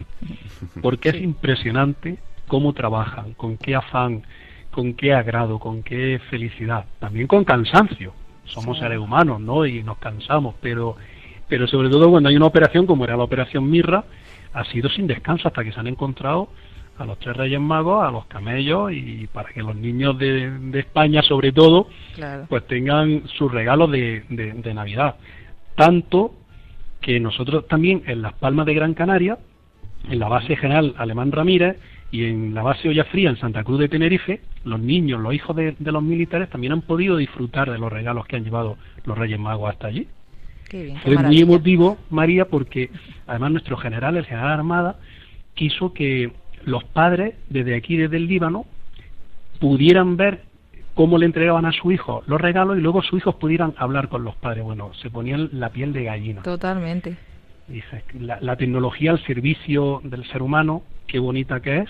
porque 0.81 1.11
es 1.11 1.16
impresionante 1.16 2.16
cómo 2.48 2.72
trabajan, 2.72 3.35
con 3.35 3.59
qué 3.59 3.74
afán, 3.74 4.22
con 4.70 4.94
qué 4.94 5.12
agrado, 5.12 5.59
con 5.59 5.83
qué 5.83 6.18
felicidad, 6.31 6.87
también 6.98 7.27
con 7.27 7.44
cansancio. 7.44 8.14
Somos 8.44 8.79
seres 8.79 8.98
humanos, 8.98 9.40
¿no? 9.40 9.66
Y 9.66 9.83
nos 9.83 9.98
cansamos, 9.98 10.55
pero, 10.61 10.96
pero 11.48 11.66
sobre 11.66 11.88
todo 11.88 12.11
cuando 12.11 12.29
hay 12.29 12.37
una 12.37 12.46
operación 12.46 12.87
como 12.87 13.05
era 13.05 13.16
la 13.16 13.24
operación 13.24 13.70
Mirra, 13.70 14.05
ha 14.53 14.64
sido 14.66 14.88
sin 14.90 15.07
descanso 15.07 15.48
hasta 15.48 15.64
que 15.64 15.72
se 15.72 15.81
han 15.81 15.87
encontrado 15.87 16.48
a 16.98 17.04
los 17.04 17.18
tres 17.18 17.37
Reyes 17.37 17.61
Magos, 17.61 18.04
a 18.04 18.11
los 18.11 18.26
camellos 18.26 18.92
y 18.92 19.26
para 19.33 19.50
que 19.50 19.62
los 19.62 19.74
niños 19.76 20.18
de, 20.18 20.70
España, 20.74 21.22
sobre 21.22 21.52
todo, 21.52 21.88
pues 22.48 22.66
tengan 22.66 23.26
sus 23.28 23.50
regalos 23.50 23.90
de, 23.90 24.24
de 24.28 24.74
Navidad. 24.74 25.16
Tanto 25.74 26.35
que 27.00 27.20
nosotros 27.20 27.68
también 27.68 28.02
en 28.07 28.22
Las 28.22 28.33
Palmas 28.35 28.66
de 28.66 28.74
Gran 28.74 28.94
Canaria, 28.94 29.38
en 30.09 30.18
la 30.18 30.28
base 30.28 30.57
general 30.57 30.94
Alemán 30.96 31.33
Ramírez, 31.33 31.76
y 32.14 32.26
en 32.26 32.54
la 32.54 32.62
base 32.62 32.88
Olla 32.88 33.04
Fría, 33.07 33.28
en 33.28 33.37
Santa 33.37 33.64
Cruz 33.64 33.80
de 33.80 33.88
Tenerife, 33.88 34.40
los 34.64 34.78
niños, 34.78 35.20
los 35.20 35.35
hijos 35.35 35.57
de, 35.57 35.74
los 35.80 36.02
militares 36.02 36.48
también 36.48 36.72
han 36.72 36.83
podido 36.83 37.16
disfrutar 37.16 37.70
de 37.70 37.76
los 37.76 37.92
regalos 37.92 38.24
que 38.26 38.37
han 38.37 38.44
llevado 38.44 38.76
los 39.04 39.18
Reyes 39.18 39.40
Magos 39.40 39.70
hasta 39.70 39.88
allí. 39.88 40.07
Qué 40.68 40.94
Fue 41.02 41.18
muy 41.18 41.40
emotivo, 41.40 41.98
María, 42.11 42.44
porque 42.44 42.90
además 43.26 43.50
nuestro 43.50 43.76
general, 43.76 44.16
el 44.16 44.26
general 44.26 44.52
Armada, 44.52 44.96
quiso 45.54 45.92
que 45.92 46.30
los 46.66 46.85
padres, 46.85 47.35
desde 47.48 47.74
aquí, 47.77 47.96
desde 47.96 48.16
el 48.16 48.27
Líbano, 48.27 48.66
pudieran 49.61 50.16
ver 50.16 50.42
cómo 50.94 51.18
le 51.18 51.27
entregaban 51.27 51.64
a 51.66 51.72
su 51.72 51.90
hijo 51.90 52.22
los 52.27 52.40
regalos 52.40 52.79
y 52.79 52.81
luego 52.81 53.03
sus 53.03 53.18
hijos 53.18 53.35
pudieran 53.37 53.74
hablar 53.77 54.09
con 54.09 54.24
los 54.24 54.37
padres. 54.37 54.64
Bueno, 54.64 54.92
se 54.94 55.11
ponían 55.11 55.50
la 55.53 55.70
piel 55.70 55.92
de 55.92 56.05
gallina. 56.05 56.42
Totalmente. 56.42 57.16
Dice, 57.66 58.05
la 58.20 58.57
tecnología 58.57 59.11
al 59.11 59.24
servicio 59.24 60.00
del 60.05 60.24
ser 60.27 60.42
humano, 60.42 60.83
qué 61.07 61.18
bonita 61.18 61.61
que 61.61 61.79
es, 61.79 61.88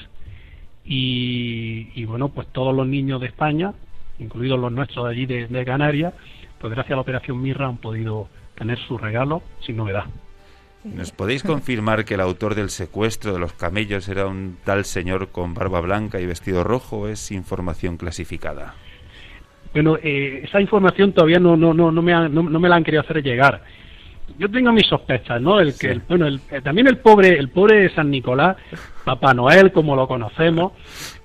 y, 0.84 2.04
bueno, 2.04 2.28
pues 2.28 2.46
todos 2.48 2.74
los 2.74 2.86
niños 2.86 3.20
de 3.20 3.28
España, 3.28 3.72
incluidos 4.18 4.58
los 4.60 4.70
nuestros 4.70 5.06
de 5.06 5.10
allí 5.12 5.26
de, 5.26 5.64
Canarias, 5.64 6.12
pues 6.60 6.72
gracias 6.72 6.92
a 6.92 6.96
la 6.96 7.02
operación 7.02 7.40
Mirra 7.40 7.66
han 7.66 7.78
podido 7.78 8.28
tener 8.54 8.78
su 8.86 8.98
regalo 8.98 9.42
sin 9.60 9.76
novedad. 9.76 10.04
¿Nos 10.84 11.12
podéis 11.12 11.42
confirmar 11.42 12.04
que 12.04 12.14
el 12.14 12.20
autor 12.20 12.54
del 12.54 12.68
secuestro 12.68 13.32
de 13.32 13.38
los 13.38 13.54
camellos 13.54 14.06
era 14.08 14.26
un 14.26 14.58
tal 14.64 14.84
señor 14.84 15.28
con 15.28 15.54
barba 15.54 15.80
blanca 15.80 16.20
y 16.20 16.26
vestido 16.26 16.62
rojo 16.62 17.08
es 17.08 17.30
información 17.30 17.96
clasificada? 17.96 18.74
Bueno, 19.72 19.96
eh, 20.02 20.42
esa 20.44 20.60
información 20.60 21.12
todavía 21.12 21.38
no, 21.38 21.56
no, 21.56 21.72
no, 21.72 21.90
no, 21.90 22.02
me 22.02 22.12
no, 22.28 22.42
me 22.42 22.68
la 22.68 22.76
han 22.76 22.84
querido 22.84 23.02
hacer 23.02 23.22
llegar 23.22 23.62
yo 24.38 24.50
tengo 24.50 24.72
mis 24.72 24.86
sospechas, 24.86 25.40
¿no? 25.40 25.60
El 25.60 25.76
que, 25.78 26.00
bueno, 26.08 26.26
el, 26.26 26.40
eh, 26.50 26.60
también 26.62 26.86
el 26.86 26.98
pobre, 26.98 27.38
el 27.38 27.50
pobre 27.50 27.88
San 27.94 28.10
Nicolás, 28.10 28.56
Papá 29.04 29.34
Noel, 29.34 29.72
como 29.72 29.94
lo 29.94 30.08
conocemos, 30.08 30.72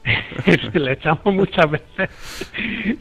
le 0.74 0.94
echamos 0.94 1.34
muchas 1.34 1.72
veces. 1.72 2.10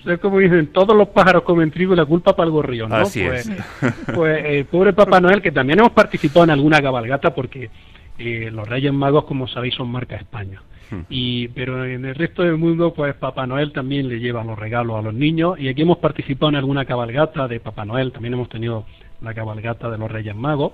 es 0.07 0.19
como 0.21 0.39
dicen, 0.39 0.69
todos 0.69 0.97
los 0.97 1.09
pájaros 1.09 1.43
comen 1.43 1.71
trigo 1.71 1.93
y 1.93 1.97
la 1.97 2.07
culpa 2.07 2.35
para 2.35 2.47
el 2.47 2.53
gorrión, 2.53 2.91
¿no? 2.91 2.97
Así 2.97 3.23
pues, 3.25 3.51
pues 4.15 4.45
el 4.45 4.65
pobre 4.67 4.93
Papá 4.93 5.21
Noel, 5.21 5.43
que 5.43 5.53
también 5.53 5.79
hemos 5.79 5.93
participado 5.93 6.45
en 6.45 6.51
alguna 6.51 6.81
cabalgata, 6.81 7.35
porque 7.35 7.71
eh, 8.19 8.51
los 8.53 8.69
Reyes 8.69 8.93
Magos, 8.93 9.25
como 9.25 9.47
sabéis, 9.47 9.75
son 9.75 9.91
marca 9.91 10.17
España. 10.17 10.63
Hmm. 10.91 11.01
Y, 11.11 11.49
pero 11.49 11.85
en 11.85 12.07
el 12.07 12.15
resto 12.15 12.43
del 12.43 12.57
mundo, 12.57 12.95
pues 12.95 13.15
Papá 13.15 13.47
Noel 13.47 13.73
también 13.73 14.09
le 14.09 14.21
lleva 14.21 14.43
los 14.43 14.59
regalos 14.59 14.99
a 14.99 15.03
los 15.03 15.15
niños. 15.15 15.59
Y 15.59 15.69
aquí 15.69 15.83
hemos 15.83 15.99
participado 15.99 16.49
en 16.51 16.57
alguna 16.57 16.87
cabalgata 16.87 17.47
de 17.47 17.61
Papá 17.61 17.85
Noel, 17.85 18.13
también 18.13 18.35
hemos 18.35 18.49
tenido 18.49 18.87
la 19.21 19.35
cabalgata 19.35 19.91
de 19.91 19.99
los 19.99 20.11
Reyes 20.11 20.37
Magos. 20.37 20.73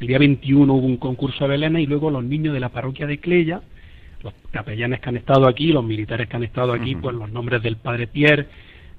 El 0.00 0.06
día 0.06 0.18
21 0.18 0.72
hubo 0.72 0.86
un 0.86 0.96
concurso 0.96 1.44
de 1.44 1.50
Belén 1.50 1.76
y 1.78 1.86
luego 1.86 2.10
los 2.10 2.24
niños 2.24 2.54
de 2.54 2.60
la 2.60 2.68
parroquia 2.68 3.06
de 3.06 3.18
Cleya, 3.18 3.62
los 4.22 4.34
capellanes 4.50 5.00
que 5.00 5.08
han 5.08 5.16
estado 5.16 5.46
aquí, 5.46 5.72
los 5.72 5.84
militares 5.84 6.28
que 6.28 6.36
han 6.36 6.44
estado 6.44 6.72
aquí, 6.72 6.96
pues 6.96 7.14
los 7.14 7.30
nombres 7.30 7.62
del 7.62 7.76
padre 7.76 8.06
Pierre, 8.06 8.48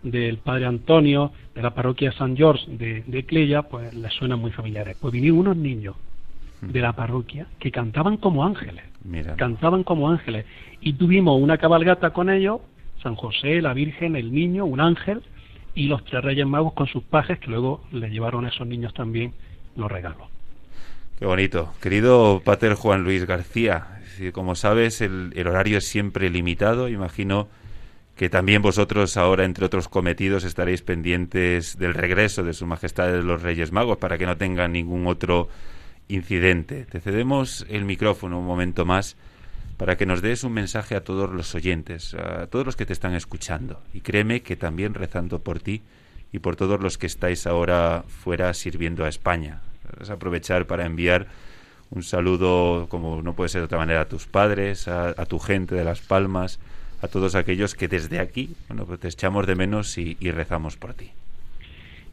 del 0.03 0.37
padre 0.37 0.65
Antonio, 0.65 1.31
de 1.53 1.61
la 1.61 1.73
parroquia 1.73 2.11
San 2.11 2.37
George 2.37 2.65
de, 2.69 3.03
de 3.07 3.25
Cleya, 3.25 3.63
pues 3.63 3.93
les 3.93 4.13
suenan 4.13 4.39
muy 4.39 4.51
familiares. 4.51 4.97
Pues 4.99 5.11
vinieron 5.11 5.39
unos 5.39 5.57
niños 5.57 5.95
de 6.61 6.81
la 6.81 6.93
parroquia 6.93 7.47
que 7.59 7.71
cantaban 7.71 8.17
como 8.17 8.43
ángeles, 8.43 8.83
cantaban 9.37 9.83
como 9.83 10.09
ángeles. 10.09 10.45
Y 10.81 10.93
tuvimos 10.93 11.41
una 11.41 11.57
cabalgata 11.57 12.11
con 12.11 12.29
ellos, 12.29 12.61
San 13.01 13.15
José, 13.15 13.61
la 13.61 13.73
Virgen, 13.73 14.15
el 14.15 14.33
niño, 14.33 14.65
un 14.65 14.79
ángel, 14.79 15.21
y 15.75 15.87
los 15.87 16.03
tres 16.05 16.23
Reyes 16.23 16.47
Magos 16.47 16.73
con 16.73 16.87
sus 16.87 17.03
pajes 17.03 17.37
que 17.39 17.51
luego 17.51 17.83
le 17.91 18.09
llevaron 18.09 18.45
a 18.45 18.49
esos 18.49 18.65
niños 18.65 18.93
también 18.93 19.33
los 19.75 19.91
regalos. 19.91 20.27
Qué 21.19 21.25
bonito. 21.25 21.73
Querido 21.81 22.41
Pater 22.43 22.73
Juan 22.73 23.03
Luis 23.03 23.25
García, 23.25 24.01
como 24.33 24.55
sabes, 24.55 25.01
el, 25.01 25.33
horario 25.47 25.77
es 25.77 25.87
siempre 25.87 26.29
limitado. 26.29 26.89
Imagino 26.89 27.47
que 28.15 28.29
también 28.29 28.61
vosotros 28.61 29.17
ahora, 29.17 29.43
entre 29.43 29.65
otros 29.65 29.87
cometidos, 29.87 30.45
estaréis 30.45 30.81
pendientes 30.81 31.77
del 31.77 31.93
regreso 31.93 32.43
de 32.43 32.53
Su 32.53 32.65
Majestad 32.65 33.11
de 33.11 33.23
los 33.23 33.41
Reyes 33.41 33.71
Magos 33.71 33.97
para 33.97 34.17
que 34.17 34.25
no 34.25 34.37
tengan 34.37 34.71
ningún 34.71 35.07
otro 35.07 35.49
incidente. 36.07 36.85
Te 36.85 36.99
cedemos 36.99 37.65
el 37.69 37.85
micrófono 37.85 38.39
un 38.39 38.45
momento 38.45 38.85
más 38.85 39.17
para 39.77 39.97
que 39.97 40.05
nos 40.05 40.21
des 40.21 40.43
un 40.43 40.53
mensaje 40.53 40.95
a 40.95 41.03
todos 41.03 41.29
los 41.29 41.53
oyentes, 41.53 42.13
a 42.13 42.47
todos 42.47 42.65
los 42.65 42.75
que 42.75 42.85
te 42.85 42.93
están 42.93 43.13
escuchando. 43.13 43.81
Y 43.93 44.01
créeme 44.01 44.41
que 44.41 44.55
también 44.55 44.93
rezando 44.93 45.39
por 45.39 45.59
ti 45.59 45.81
y 46.31 46.39
por 46.39 46.55
todos 46.55 46.81
los 46.81 46.97
que 46.97 47.07
estáis 47.07 47.45
ahora 47.45 48.03
fuera 48.07 48.53
sirviendo 48.53 49.05
a 49.05 49.09
España. 49.09 49.61
Es 50.01 50.09
aprovechar 50.09 50.65
para 50.65 50.85
enviar 50.85 51.27
un 51.91 52.03
saludo, 52.03 52.87
como 52.89 53.21
no 53.21 53.33
puede 53.33 53.49
ser 53.49 53.61
de 53.61 53.65
otra 53.65 53.77
manera, 53.77 54.01
a 54.01 54.05
tus 54.09 54.25
padres, 54.25 54.87
a, 54.87 55.13
tu 55.25 55.39
gente 55.39 55.75
de 55.75 55.83
Las 55.83 56.01
Palmas, 56.01 56.59
a 57.01 57.07
todos 57.07 57.35
aquellos 57.35 57.75
que 57.75 57.87
desde 57.87 58.19
aquí, 58.19 58.55
bueno, 58.67 58.85
pues 58.85 58.99
te 58.99 59.07
echamos 59.07 59.45
de 59.45 59.55
menos 59.55 59.97
y, 59.97 60.15
rezamos 60.31 60.77
por 60.77 60.93
ti. 60.93 61.11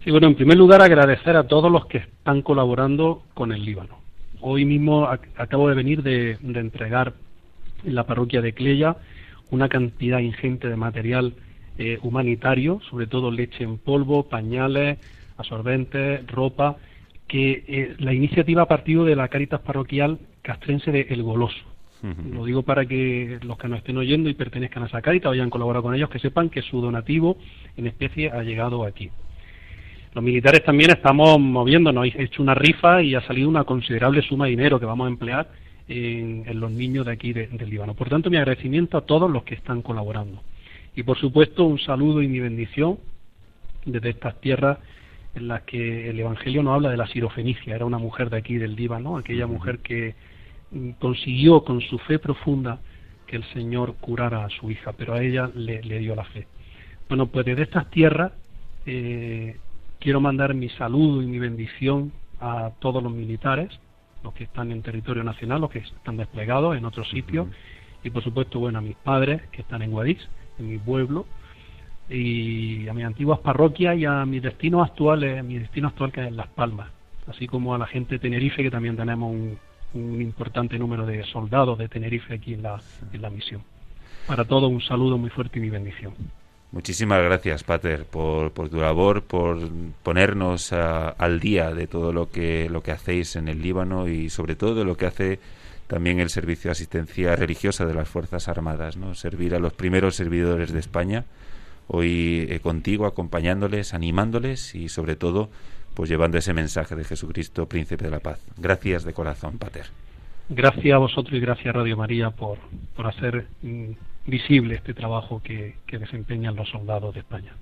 Sí, 0.05 0.11
bueno, 0.11 0.27
en 0.27 0.35
primer 0.35 0.59
lugar 0.59 0.83
agradecer 0.83 1.37
a 1.37 1.47
todos 1.47 1.71
los 1.71 1.87
que 1.87 1.99
están 1.99 2.43
colaborando 2.43 3.23
con 3.35 3.53
el 3.53 3.65
Líbano. 3.65 4.01
Hoy 4.41 4.65
mismo 4.65 5.09
acabo 5.37 5.69
de 5.69 5.77
venir 5.77 6.03
de 6.03 6.37
entregar 6.43 7.15
en 7.85 7.95
la 7.95 8.05
parroquia 8.05 8.41
de 8.41 8.53
Cleya 8.53 8.97
una 9.51 9.69
cantidad 9.69 10.19
ingente 10.19 10.69
de 10.69 10.77
material 10.77 11.35
eh, 11.79 11.99
humanitario, 12.03 12.81
sobre 12.91 13.07
todo 13.07 13.31
leche 13.31 13.65
en 13.65 13.79
polvo, 13.79 14.29
pañales, 14.29 14.99
absorbentes, 15.37 16.27
ropa, 16.27 16.77
que 17.29 17.65
eh, 17.67 17.95
la 17.99 18.13
iniciativa 18.13 18.63
ha 18.63 18.69
partido 18.69 19.05
de 19.05 19.17
la 19.17 19.29
Caritas 19.29 19.61
Parroquial 19.61 20.19
Castrense 20.43 20.91
de 20.91 21.07
El 21.11 21.23
Goloso. 21.23 21.65
Lo 22.33 22.45
digo 22.45 22.63
para 22.65 22.85
que 22.85 23.39
los 23.43 23.57
que 23.57 23.69
nos 23.69 23.79
estén 23.79 23.97
oyendo 23.97 24.29
y 24.29 24.35
pertenezcan 24.35 24.83
a 24.83 24.87
esa 24.87 25.01
Caritas 25.01 25.29
o 25.29 25.33
hayan 25.33 25.51
colaborado 25.51 25.85
con 25.85 25.95
ellos, 25.95 26.11
que 26.11 26.19
sepan 26.19 26.51
que 26.51 26.61
su 26.61 26.81
donativo 26.81 27.37
en 27.77 27.87
especie 27.87 28.29
ha 28.29 28.43
llegado 28.43 28.85
aquí. 28.85 29.09
Los 30.13 30.25
militares 30.25 30.65
también 30.65 30.91
estamos 30.91 31.39
moviéndonos, 31.39 32.07
he 32.07 32.25
hecho 32.25 32.43
una 32.43 32.55
rifa 32.57 33.01
y 33.03 33.15
ha 33.15 33.21
salido 33.21 33.49
una 33.49 33.63
considerable 33.63 34.21
suma 34.23 34.47
de 34.47 34.51
dinero 34.51 34.81
que 34.81 34.85
vamos 34.85 35.07
a 35.07 35.11
emplear 35.11 35.49
en, 35.93 36.61
los 36.61 36.71
niños 36.71 37.07
de 37.07 37.13
aquí 37.13 37.33
del 37.33 37.69
Líbano. 37.69 37.95
Por 37.95 38.09
tanto, 38.09 38.31
mi 38.31 38.37
agradecimiento 38.37 38.97
a 38.97 39.03
todos 39.03 39.31
los 39.31 39.45
que 39.45 39.55
están 39.55 39.83
colaborando. 39.83 40.43
Y 40.95 41.03
por 41.03 41.19
supuesto, 41.19 41.65
un 41.65 41.79
saludo 41.79 42.23
y 42.23 42.29
mi 42.29 42.41
bendición 42.41 42.99
desde 43.85 44.11
estas 44.11 44.41
tierras 44.41 44.79
en 45.35 45.49
las 45.49 45.63
que 45.63 46.11
el 46.11 46.21
Evangelio 46.21 46.63
no 46.63 46.75
habla 46.75 46.91
de 46.91 46.97
la 46.97 47.07
sirofenicia, 47.07 47.75
era 47.75 47.87
una 47.87 47.99
mujer 47.99 48.29
de 48.29 48.37
aquí 48.37 48.57
del 48.57 48.77
Líbano, 48.77 49.17
aquella 49.17 49.47
mujer 49.47 49.79
que 49.79 50.15
consiguió 50.99 51.65
con 51.65 51.81
su 51.81 51.99
fe 51.99 52.19
profunda 52.19 52.81
que 53.27 53.37
el 53.37 53.45
Señor 53.45 53.95
curara 53.95 54.45
a 54.45 54.51
su 54.51 54.71
hija, 54.71 54.93
pero 54.93 55.15
a 55.15 55.23
ella 55.23 55.51
le, 55.55 55.81
dio 55.81 56.15
la 56.15 56.25
fe. 56.25 56.47
Bueno, 57.09 57.27
pues 57.27 57.47
desde 57.47 57.63
estas 57.63 57.91
tierras 57.91 58.33
eh, 58.85 59.57
quiero 60.01 60.21
mandar 60.21 60.55
mi 60.55 60.69
saludo 60.71 61.23
y 61.23 61.27
mi 61.27 61.39
bendición 61.39 62.13
a 62.41 62.73
todos 62.79 63.03
los 63.03 63.13
militares, 63.13 63.71
los 64.23 64.35
que 64.35 64.45
están 64.45 64.71
en 64.73 64.83
territorio 64.83 65.25
nacional, 65.25 65.61
los 65.61 65.71
que 65.71 65.81
están 65.81 66.17
desplegados 66.17 66.77
en 66.77 66.85
otros 66.85 67.09
sitios, 67.11 67.49
y 68.05 68.11
por 68.11 68.23
supuesto, 68.23 68.59
bueno, 68.59 68.79
a 68.79 68.83
mis 68.83 68.97
padres 68.97 69.43
que 69.51 69.63
están 69.63 69.83
en 69.83 69.91
Guadix, 69.91 70.29
en 70.59 70.71
mi 70.71 70.79
pueblo, 70.79 71.27
y 72.09 72.89
a 72.89 72.95
mis 72.95 73.05
antiguas 73.05 73.39
parroquias 73.41 73.97
y 73.97 74.05
a 74.05 74.25
mis 74.27 74.43
destinos 74.43 74.89
actuales, 74.89 75.45
mi 75.45 75.59
destino 75.59 75.89
actual 75.89 76.13
que 76.13 76.27
es 76.27 76.33
Las 76.33 76.49
Palmas, 76.49 76.91
así 77.27 77.47
como 77.47 77.75
a 77.75 77.79
la 77.79 77.87
gente 77.87 78.17
de 78.17 78.19
Tenerife, 78.19 78.63
que 78.63 78.71
también 78.71 78.97
tenemos 78.97 79.33
un, 79.33 79.59
importante 79.95 80.79
número 80.79 81.05
de 81.05 81.23
soldados 81.25 81.77
de 81.77 81.87
Tenerife 81.87 82.35
aquí 82.35 82.55
en 82.55 82.63
la, 82.63 82.81
en 83.13 83.23
la 83.23 83.29
misión. 83.29 83.63
Para 84.27 84.47
todos 84.47 84.71
un 84.71 84.81
saludo 84.81 85.19
muy 85.19 85.29
fuerte 85.29 85.59
y 85.59 85.63
mi 85.63 85.69
bendición. 85.69 86.15
Muchísimas 86.73 87.23
gracias, 87.23 87.65
Pater, 87.65 88.07
por, 88.07 88.51
tu 88.51 88.81
labor, 88.81 89.23
por 89.23 89.59
ponernos 90.03 90.73
al 90.73 91.39
día 91.39 91.71
de 91.71 91.87
todo 91.87 92.15
lo 92.15 92.31
que, 92.31 92.71
lo 92.71 92.83
que 92.83 92.93
hacéis 92.93 93.37
en 93.37 93.49
el 93.49 93.61
Líbano 93.61 94.09
y 94.09 94.31
sobre 94.31 94.57
todo 94.57 94.75
de 94.77 94.85
lo 94.87 94.97
que 94.97 95.05
hace 95.05 95.39
también 95.87 96.19
el 96.19 96.31
servicio 96.31 96.69
de 96.69 96.73
asistencia 96.73 97.37
religiosa 97.37 97.85
de 97.85 97.93
las 97.93 98.09
Fuerzas 98.09 98.49
Armadas, 98.49 98.97
¿no? 98.97 99.15
Servir 99.15 99.55
a 99.55 99.59
los 99.59 99.75
primeros 99.75 100.17
servidores 100.17 100.73
de 100.73 100.81
España, 100.81 101.27
hoy 101.89 102.47
eh, 102.49 102.61
contigo, 102.61 103.05
acompañándoles, 103.05 103.93
animándoles 103.93 104.75
y 104.75 104.89
sobre 104.89 105.15
todo, 105.15 105.51
pues 105.93 106.09
llevando 106.09 106.39
ese 106.39 106.55
mensaje 106.55 106.97
de 106.97 107.05
Jesucristo, 107.05 107.67
Príncipe 107.67 108.07
de 108.07 108.11
la 108.11 108.21
Paz. 108.21 108.41
Gracias 108.57 109.05
de 109.05 109.13
corazón, 109.13 109.59
Pater. 109.59 109.89
Gracias 110.49 110.95
a 110.95 110.99
vosotros 110.99 111.35
y 111.35 111.41
gracias 111.41 111.67
a 111.67 111.73
Radio 111.73 111.99
María 111.99 112.31
por, 112.31 112.57
por 112.97 113.07
hacer 113.07 113.47
mm, 113.61 113.93
visible 114.27 114.75
este 114.77 114.95
trabajo 114.95 115.43
que, 115.43 115.77
desempeñan 115.91 116.57
los 116.57 116.69
soldados 116.69 117.15
de 117.15 117.21
España. 117.21 117.55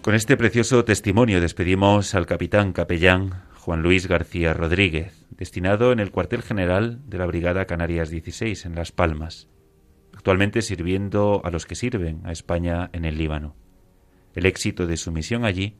Con 0.00 0.16
este 0.16 0.36
precioso 0.36 0.84
testimonio 0.84 1.40
despedimos 1.40 2.16
al 2.16 2.26
capitán 2.26 2.72
capellán 2.72 3.44
Juan 3.54 3.82
Luis 3.82 4.08
García 4.08 4.52
Rodríguez, 4.52 5.26
destinado 5.30 5.92
en 5.92 6.00
el 6.00 6.10
cuartel 6.10 6.42
general 6.42 7.08
de 7.08 7.18
la 7.18 7.26
Brigada 7.26 7.66
Canarias 7.66 8.10
16 8.10 8.66
en 8.66 8.74
Las 8.74 8.90
Palmas 8.90 9.48
actualmente 10.22 10.62
sirviendo 10.62 11.40
a 11.42 11.50
los 11.50 11.66
que 11.66 11.74
sirven 11.74 12.20
a 12.24 12.30
España 12.30 12.90
en 12.92 13.04
el 13.04 13.18
Líbano. 13.18 13.56
El 14.36 14.46
éxito 14.46 14.86
de 14.86 14.96
su 14.96 15.10
misión 15.10 15.44
allí 15.44 15.74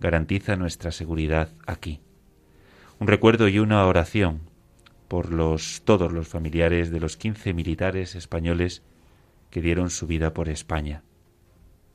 garantiza 0.00 0.56
nuestra 0.56 0.90
seguridad 0.90 1.52
aquí. 1.64 2.00
Un 2.98 3.06
recuerdo 3.06 3.46
y 3.46 3.60
una 3.60 3.86
oración 3.86 4.50
por 5.06 5.32
los 5.32 5.82
todos 5.84 6.10
los 6.10 6.26
familiares 6.26 6.90
de 6.90 6.98
los 6.98 7.16
quince 7.16 7.54
militares 7.54 8.16
españoles 8.16 8.82
que 9.48 9.62
dieron 9.62 9.90
su 9.90 10.08
vida 10.08 10.34
por 10.34 10.48
España. 10.48 11.04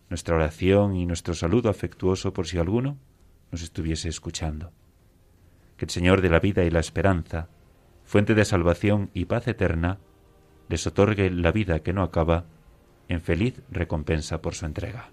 Nuestra 0.09 0.37
oración 0.37 0.95
y 0.95 1.05
nuestro 1.05 1.33
saludo 1.33 1.69
afectuoso 1.69 2.31
por 2.31 2.47
si 2.47 2.59
alguno 2.59 2.97
nos 3.51 3.61
estuviese 3.61 4.07
escuchando. 4.07 4.71
Que 5.75 5.83
el 5.83 5.91
Señor 5.91 6.21
de 6.21 6.29
la 6.29 6.39
vida 6.39 6.63
y 6.63 6.69
la 6.69 6.79
esperanza, 6.79 7.49
fuente 8.05 8.35
de 8.35 8.45
salvación 8.45 9.09
y 9.13 9.25
paz 9.25 9.49
eterna, 9.49 9.99
les 10.69 10.87
otorgue 10.87 11.29
la 11.29 11.51
vida 11.51 11.81
que 11.81 11.93
no 11.93 12.03
acaba 12.03 12.45
en 13.09 13.21
feliz 13.21 13.61
recompensa 13.69 14.41
por 14.41 14.55
su 14.55 14.65
entrega. 14.65 15.09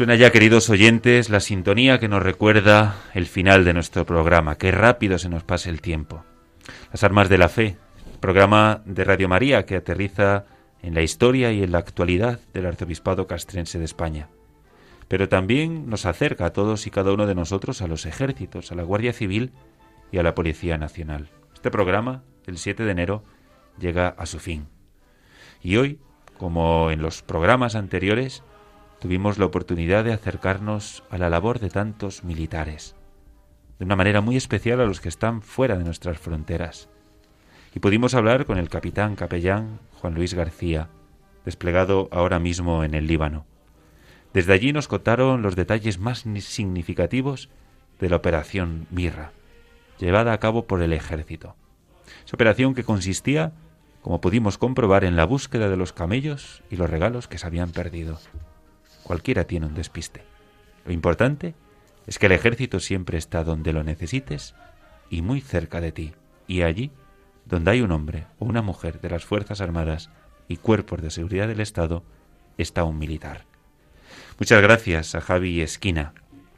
Suena 0.00 0.14
ya, 0.14 0.32
queridos 0.32 0.70
oyentes, 0.70 1.28
la 1.28 1.40
sintonía 1.40 2.00
que 2.00 2.08
nos 2.08 2.22
recuerda 2.22 2.96
el 3.12 3.26
final 3.26 3.66
de 3.66 3.74
nuestro 3.74 4.06
programa. 4.06 4.56
Qué 4.56 4.70
rápido 4.70 5.18
se 5.18 5.28
nos 5.28 5.44
pasa 5.44 5.68
el 5.68 5.82
tiempo. 5.82 6.24
Las 6.90 7.04
Armas 7.04 7.28
de 7.28 7.36
la 7.36 7.50
Fe, 7.50 7.76
programa 8.18 8.80
de 8.86 9.04
Radio 9.04 9.28
María 9.28 9.66
que 9.66 9.76
aterriza 9.76 10.46
en 10.80 10.94
la 10.94 11.02
historia 11.02 11.52
y 11.52 11.62
en 11.62 11.72
la 11.72 11.80
actualidad 11.80 12.40
del 12.54 12.64
Arzobispado 12.64 13.26
Castrense 13.26 13.78
de 13.78 13.84
España. 13.84 14.30
Pero 15.06 15.28
también 15.28 15.90
nos 15.90 16.06
acerca 16.06 16.46
a 16.46 16.52
todos 16.54 16.86
y 16.86 16.90
cada 16.90 17.12
uno 17.12 17.26
de 17.26 17.34
nosotros 17.34 17.82
a 17.82 17.86
los 17.86 18.06
ejércitos, 18.06 18.72
a 18.72 18.76
la 18.76 18.84
Guardia 18.84 19.12
Civil 19.12 19.52
y 20.10 20.16
a 20.16 20.22
la 20.22 20.34
Policía 20.34 20.78
Nacional. 20.78 21.28
Este 21.52 21.70
programa, 21.70 22.22
el 22.46 22.56
7 22.56 22.84
de 22.84 22.90
enero, 22.90 23.22
llega 23.78 24.08
a 24.08 24.24
su 24.24 24.38
fin. 24.38 24.66
Y 25.62 25.76
hoy, 25.76 25.98
como 26.38 26.90
en 26.90 27.02
los 27.02 27.20
programas 27.20 27.74
anteriores, 27.74 28.42
tuvimos 29.00 29.38
la 29.38 29.46
oportunidad 29.46 30.04
de 30.04 30.12
acercarnos 30.12 31.02
a 31.10 31.18
la 31.18 31.30
labor 31.30 31.58
de 31.58 31.70
tantos 31.70 32.22
militares, 32.22 32.94
de 33.78 33.86
una 33.86 33.96
manera 33.96 34.20
muy 34.20 34.36
especial 34.36 34.80
a 34.80 34.84
los 34.84 35.00
que 35.00 35.08
están 35.08 35.40
fuera 35.40 35.78
de 35.78 35.84
nuestras 35.84 36.18
fronteras. 36.18 36.88
Y 37.74 37.80
pudimos 37.80 38.14
hablar 38.14 38.44
con 38.44 38.58
el 38.58 38.68
capitán 38.68 39.16
capellán 39.16 39.80
Juan 40.00 40.14
Luis 40.14 40.34
García, 40.34 40.90
desplegado 41.46 42.08
ahora 42.12 42.38
mismo 42.38 42.84
en 42.84 42.94
el 42.94 43.06
Líbano. 43.06 43.46
Desde 44.34 44.52
allí 44.52 44.72
nos 44.72 44.86
contaron 44.86 45.40
los 45.40 45.56
detalles 45.56 45.98
más 45.98 46.24
significativos 46.40 47.48
de 47.98 48.10
la 48.10 48.16
operación 48.16 48.86
Mirra, 48.90 49.32
llevada 49.98 50.34
a 50.34 50.40
cabo 50.40 50.66
por 50.66 50.82
el 50.82 50.92
ejército. 50.92 51.56
Esa 52.26 52.36
operación 52.36 52.74
que 52.74 52.84
consistía, 52.84 53.52
como 54.02 54.20
pudimos 54.20 54.58
comprobar, 54.58 55.04
en 55.04 55.16
la 55.16 55.24
búsqueda 55.24 55.70
de 55.70 55.76
los 55.76 55.94
camellos 55.94 56.62
y 56.70 56.76
los 56.76 56.90
regalos 56.90 57.28
que 57.28 57.38
se 57.38 57.46
habían 57.46 57.70
perdido. 57.70 58.18
Cualquiera 59.10 59.42
tiene 59.42 59.66
un 59.66 59.74
despiste. 59.74 60.22
Lo 60.86 60.92
importante 60.92 61.56
es 62.06 62.20
que 62.20 62.26
el 62.26 62.32
ejército 62.32 62.78
siempre 62.78 63.18
está 63.18 63.42
donde 63.42 63.72
lo 63.72 63.82
necesites 63.82 64.54
y 65.10 65.20
muy 65.20 65.40
cerca 65.40 65.80
de 65.80 65.90
ti, 65.90 66.12
y 66.46 66.62
allí, 66.62 66.92
donde 67.44 67.72
hay 67.72 67.80
un 67.80 67.90
hombre 67.90 68.28
o 68.38 68.44
una 68.44 68.62
mujer 68.62 69.00
de 69.00 69.10
las 69.10 69.24
Fuerzas 69.24 69.60
Armadas 69.60 70.10
y 70.46 70.58
cuerpos 70.58 71.02
de 71.02 71.10
seguridad 71.10 71.48
del 71.48 71.58
Estado, 71.58 72.04
está 72.56 72.84
un 72.84 73.00
militar. 73.00 73.46
Muchas 74.38 74.62
gracias 74.62 75.16
a 75.16 75.20
Javi 75.20 75.60
Esquina, 75.60 76.14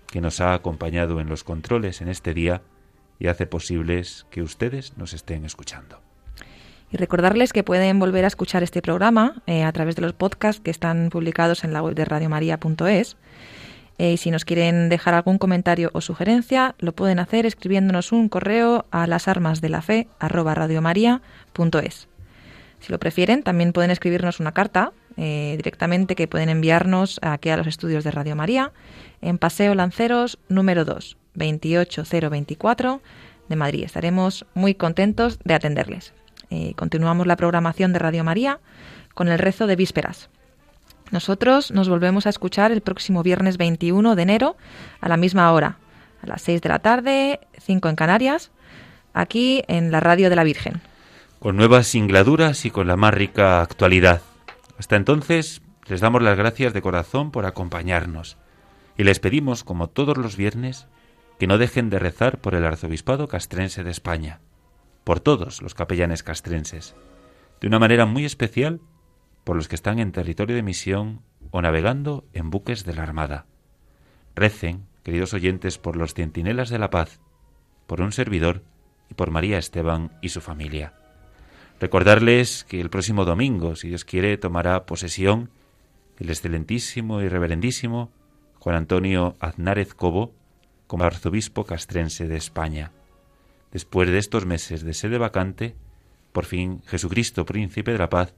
que 0.09 0.21
nos 0.21 0.43
ha 0.43 0.53
acompañado 0.53 1.21
en 1.21 1.31
los 1.31 1.45
controles 1.45 2.03
en 2.03 2.11
este 2.11 2.35
día 2.35 2.61
y 3.19 3.29
hace 3.29 3.47
posibles 3.47 4.27
que 4.29 4.43
ustedes 4.43 4.99
nos 4.99 5.15
estén 5.15 5.47
escuchando. 5.47 6.03
Y 6.93 6.99
recordarles 6.99 7.55
que 7.55 7.65
pueden 7.65 7.99
volver 7.99 8.25
a 8.25 8.29
escuchar 8.29 8.63
este 8.63 8.83
programa 8.83 9.43
eh, 9.47 9.65
a 9.65 9.73
través 9.73 9.97
de 9.97 10.03
los 10.03 10.13
podcasts 10.13 10.61
que 10.61 10.71
están 10.71 11.09
publicados 11.09 11.65
en 11.65 11.73
la 11.73 11.83
web 11.83 11.95
de 11.95 12.05
radiomaria.es. 12.05 13.17
Eh, 13.99 14.13
y 14.13 14.17
si 14.19 14.31
nos 14.31 14.45
quieren 14.45 14.91
dejar 14.91 15.15
algún 15.15 15.39
comentario 15.39 15.91
o 15.95 16.03
sugerencia, 16.03 16.75
lo 16.79 16.93
pueden 16.93 17.19
hacer 17.19 17.47
escribiéndonos 17.47 18.13
un 18.13 18.29
correo 18.29 18.85
a 18.91 19.07
las 19.07 19.27
armas 19.27 19.63
de 19.63 19.71
la 19.71 19.81
fe 19.81 20.07
Si 22.81 22.93
lo 22.93 22.99
prefieren, 22.99 23.43
también 23.43 23.73
pueden 23.73 23.91
escribirnos 23.91 24.39
una 24.39 24.53
carta 24.53 24.93
eh, 25.17 25.55
directamente 25.57 26.15
que 26.15 26.29
pueden 26.29 26.51
enviarnos 26.51 27.21
aquí 27.23 27.49
a 27.49 27.57
los 27.57 27.67
estudios 27.67 28.05
de 28.05 28.11
Radio 28.11 28.37
María 28.37 28.73
en 29.23 29.39
Paseo 29.39 29.75
Lanceros 29.75 30.39
número 30.49 30.85
2, 30.85 31.17
28024 31.37 33.01
de 33.49 33.57
Madrid. 33.57 33.85
Estaremos 33.85 34.45
muy 34.55 34.75
contentos 34.75 35.39
de 35.45 35.55
atenderles. 35.55 36.13
Eh, 36.55 36.75
continuamos 36.77 37.27
la 37.27 37.37
programación 37.37 37.95
de 37.95 37.99
Radio 37.99 38.25
María 38.25 38.61
con 39.15 39.29
el 39.29 39.39
rezo 39.39 39.67
de 39.67 39.75
vísperas. 39.75 40.29
Nosotros 41.11 41.71
nos 41.71 41.89
volvemos 41.89 42.27
a 42.27 42.29
escuchar 42.29 42.73
el 42.73 42.83
próximo 42.83 43.23
viernes 43.23 43.57
21 43.57 44.15
de 44.15 44.23
enero 44.23 44.57
a 45.01 45.09
la 45.09 45.17
misma 45.17 45.51
hora, 45.51 45.79
a 46.23 46.27
las 46.27 46.43
6 46.43 46.61
de 46.61 46.69
la 46.69 46.81
tarde, 46.81 47.41
5 47.59 47.89
en 47.89 47.97
Canarias, 47.97 48.51
aquí 49.15 49.63
en 49.67 49.91
la 49.91 50.01
Radio 50.01 50.29
de 50.29 50.37
la 50.37 50.45
Virgen. 50.45 50.83
Con 51.39 51.57
nuevas 51.57 51.87
singladuras 51.87 52.67
y 52.67 52.71
con 52.71 52.87
la 52.87 52.97
más 52.99 53.15
rica 53.15 53.63
actualidad. 53.63 54.21
Hasta 54.79 54.97
entonces, 54.97 55.63
les 55.87 56.03
damos 56.03 56.21
las 56.21 56.37
gracias 56.37 56.75
de 56.75 56.83
corazón 56.83 57.31
por 57.31 57.47
acompañarnos 57.47 58.37
y 58.99 59.05
les 59.05 59.21
pedimos, 59.21 59.65
como 59.65 59.89
todos 59.89 60.19
los 60.19 60.37
viernes, 60.37 60.87
que 61.39 61.47
no 61.47 61.57
dejen 61.57 61.89
de 61.89 61.99
rezar 61.99 62.43
por 62.43 62.55
el 62.55 62.67
arzobispado 62.67 63.27
castrense 63.27 63.85
de 63.85 63.91
España, 63.91 64.41
por 65.05 65.21
todos 65.21 65.63
los 65.63 65.75
capellanes 65.75 66.23
castrenses, 66.23 66.95
de 67.61 67.69
una 67.69 67.79
manera 67.79 68.07
muy 68.07 68.25
especial 68.25 68.81
por 69.45 69.57
los 69.57 69.69
que 69.69 69.75
están 69.75 69.99
en 69.99 70.13
territorio 70.13 70.57
de 70.57 70.63
misión 70.63 71.23
o 71.51 71.61
navegando 71.63 72.25
en 72.33 72.51
buques 72.51 72.85
de 72.85 72.95
la 72.95 73.03
Armada. 73.03 73.47
Recen, 74.35 74.87
queridos 75.03 75.35
oyentes, 75.35 75.79
por 75.79 75.97
los 75.97 76.15
centinelas 76.15 76.71
de 76.71 76.79
la 76.79 76.91
paz, 76.91 77.21
por 77.87 78.01
un 78.01 78.13
servidor 78.13 78.63
y 79.11 79.15
por 79.15 79.31
María 79.31 79.59
Esteban 79.59 80.13
y 80.23 80.31
su 80.31 80.41
familia. 80.41 80.95
Recordarles 81.81 82.65
que 82.65 82.81
el 82.81 82.91
próximo 82.91 83.25
domingo, 83.25 83.75
si 83.75 83.89
Dios 83.89 84.05
quiere, 84.05 84.39
tomará 84.39 84.87
posesión 84.87 85.51
el 86.19 86.31
excelentísimo 86.31 87.21
y 87.21 87.29
reverendísimo 87.29 88.13
Juan 88.61 88.77
Antonio 88.77 89.37
Aznárez 89.41 89.93
Cobo 89.95 90.33
como 90.87 91.05
arzobispo 91.05 91.65
castrense 91.65 92.29
de 92.29 92.37
España. 92.37 92.93
Después 93.73 94.11
de 94.11 94.19
estos 94.19 94.47
meses 94.47 94.83
de 94.83 94.95
sede 94.95 95.19
vacante, 95.19 95.75
por 96.33 96.45
fin 96.45 96.83
Jesucristo, 96.87 97.47
príncipe 97.47 97.93
de 97.93 97.99
la 97.99 98.11
paz, 98.11 98.35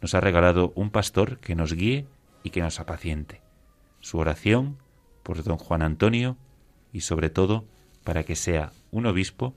nos 0.00 0.14
ha 0.14 0.20
regalado 0.20 0.72
un 0.76 0.90
pastor 0.90 1.38
que 1.38 1.56
nos 1.56 1.74
guíe 1.74 2.06
y 2.42 2.50
que 2.50 2.60
nos 2.60 2.78
apaciente. 2.78 3.42
Su 4.00 4.18
oración 4.18 4.78
por 5.24 5.42
don 5.42 5.58
Juan 5.58 5.82
Antonio 5.82 6.36
y 6.92 7.00
sobre 7.00 7.28
todo 7.28 7.66
para 8.04 8.22
que 8.22 8.36
sea 8.36 8.72
un 8.90 9.06
obispo 9.06 9.54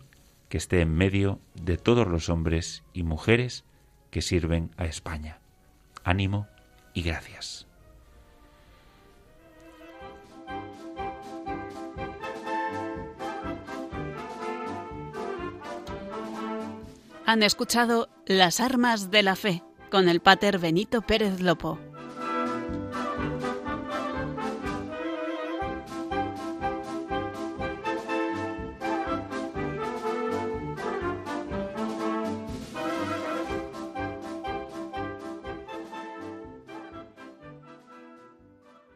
que 0.49 0.57
esté 0.57 0.81
en 0.81 0.93
medio 0.93 1.39
de 1.55 1.77
todos 1.77 2.07
los 2.07 2.27
hombres 2.27 2.83
y 2.91 3.03
mujeres 3.03 3.63
que 4.09 4.21
sirven 4.21 4.71
a 4.75 4.85
España. 4.85 5.39
Ánimo 6.03 6.47
y 6.93 7.03
gracias. 7.03 7.70
Han 17.25 17.43
escuchado 17.43 18.09
Las 18.25 18.59
Armas 18.59 19.11
de 19.11 19.23
la 19.23 19.35
Fe 19.35 19.63
con 19.91 20.09
el 20.09 20.21
Pater 20.21 20.57
Benito 20.57 21.01
Pérez 21.01 21.41
Lopo. 21.41 21.79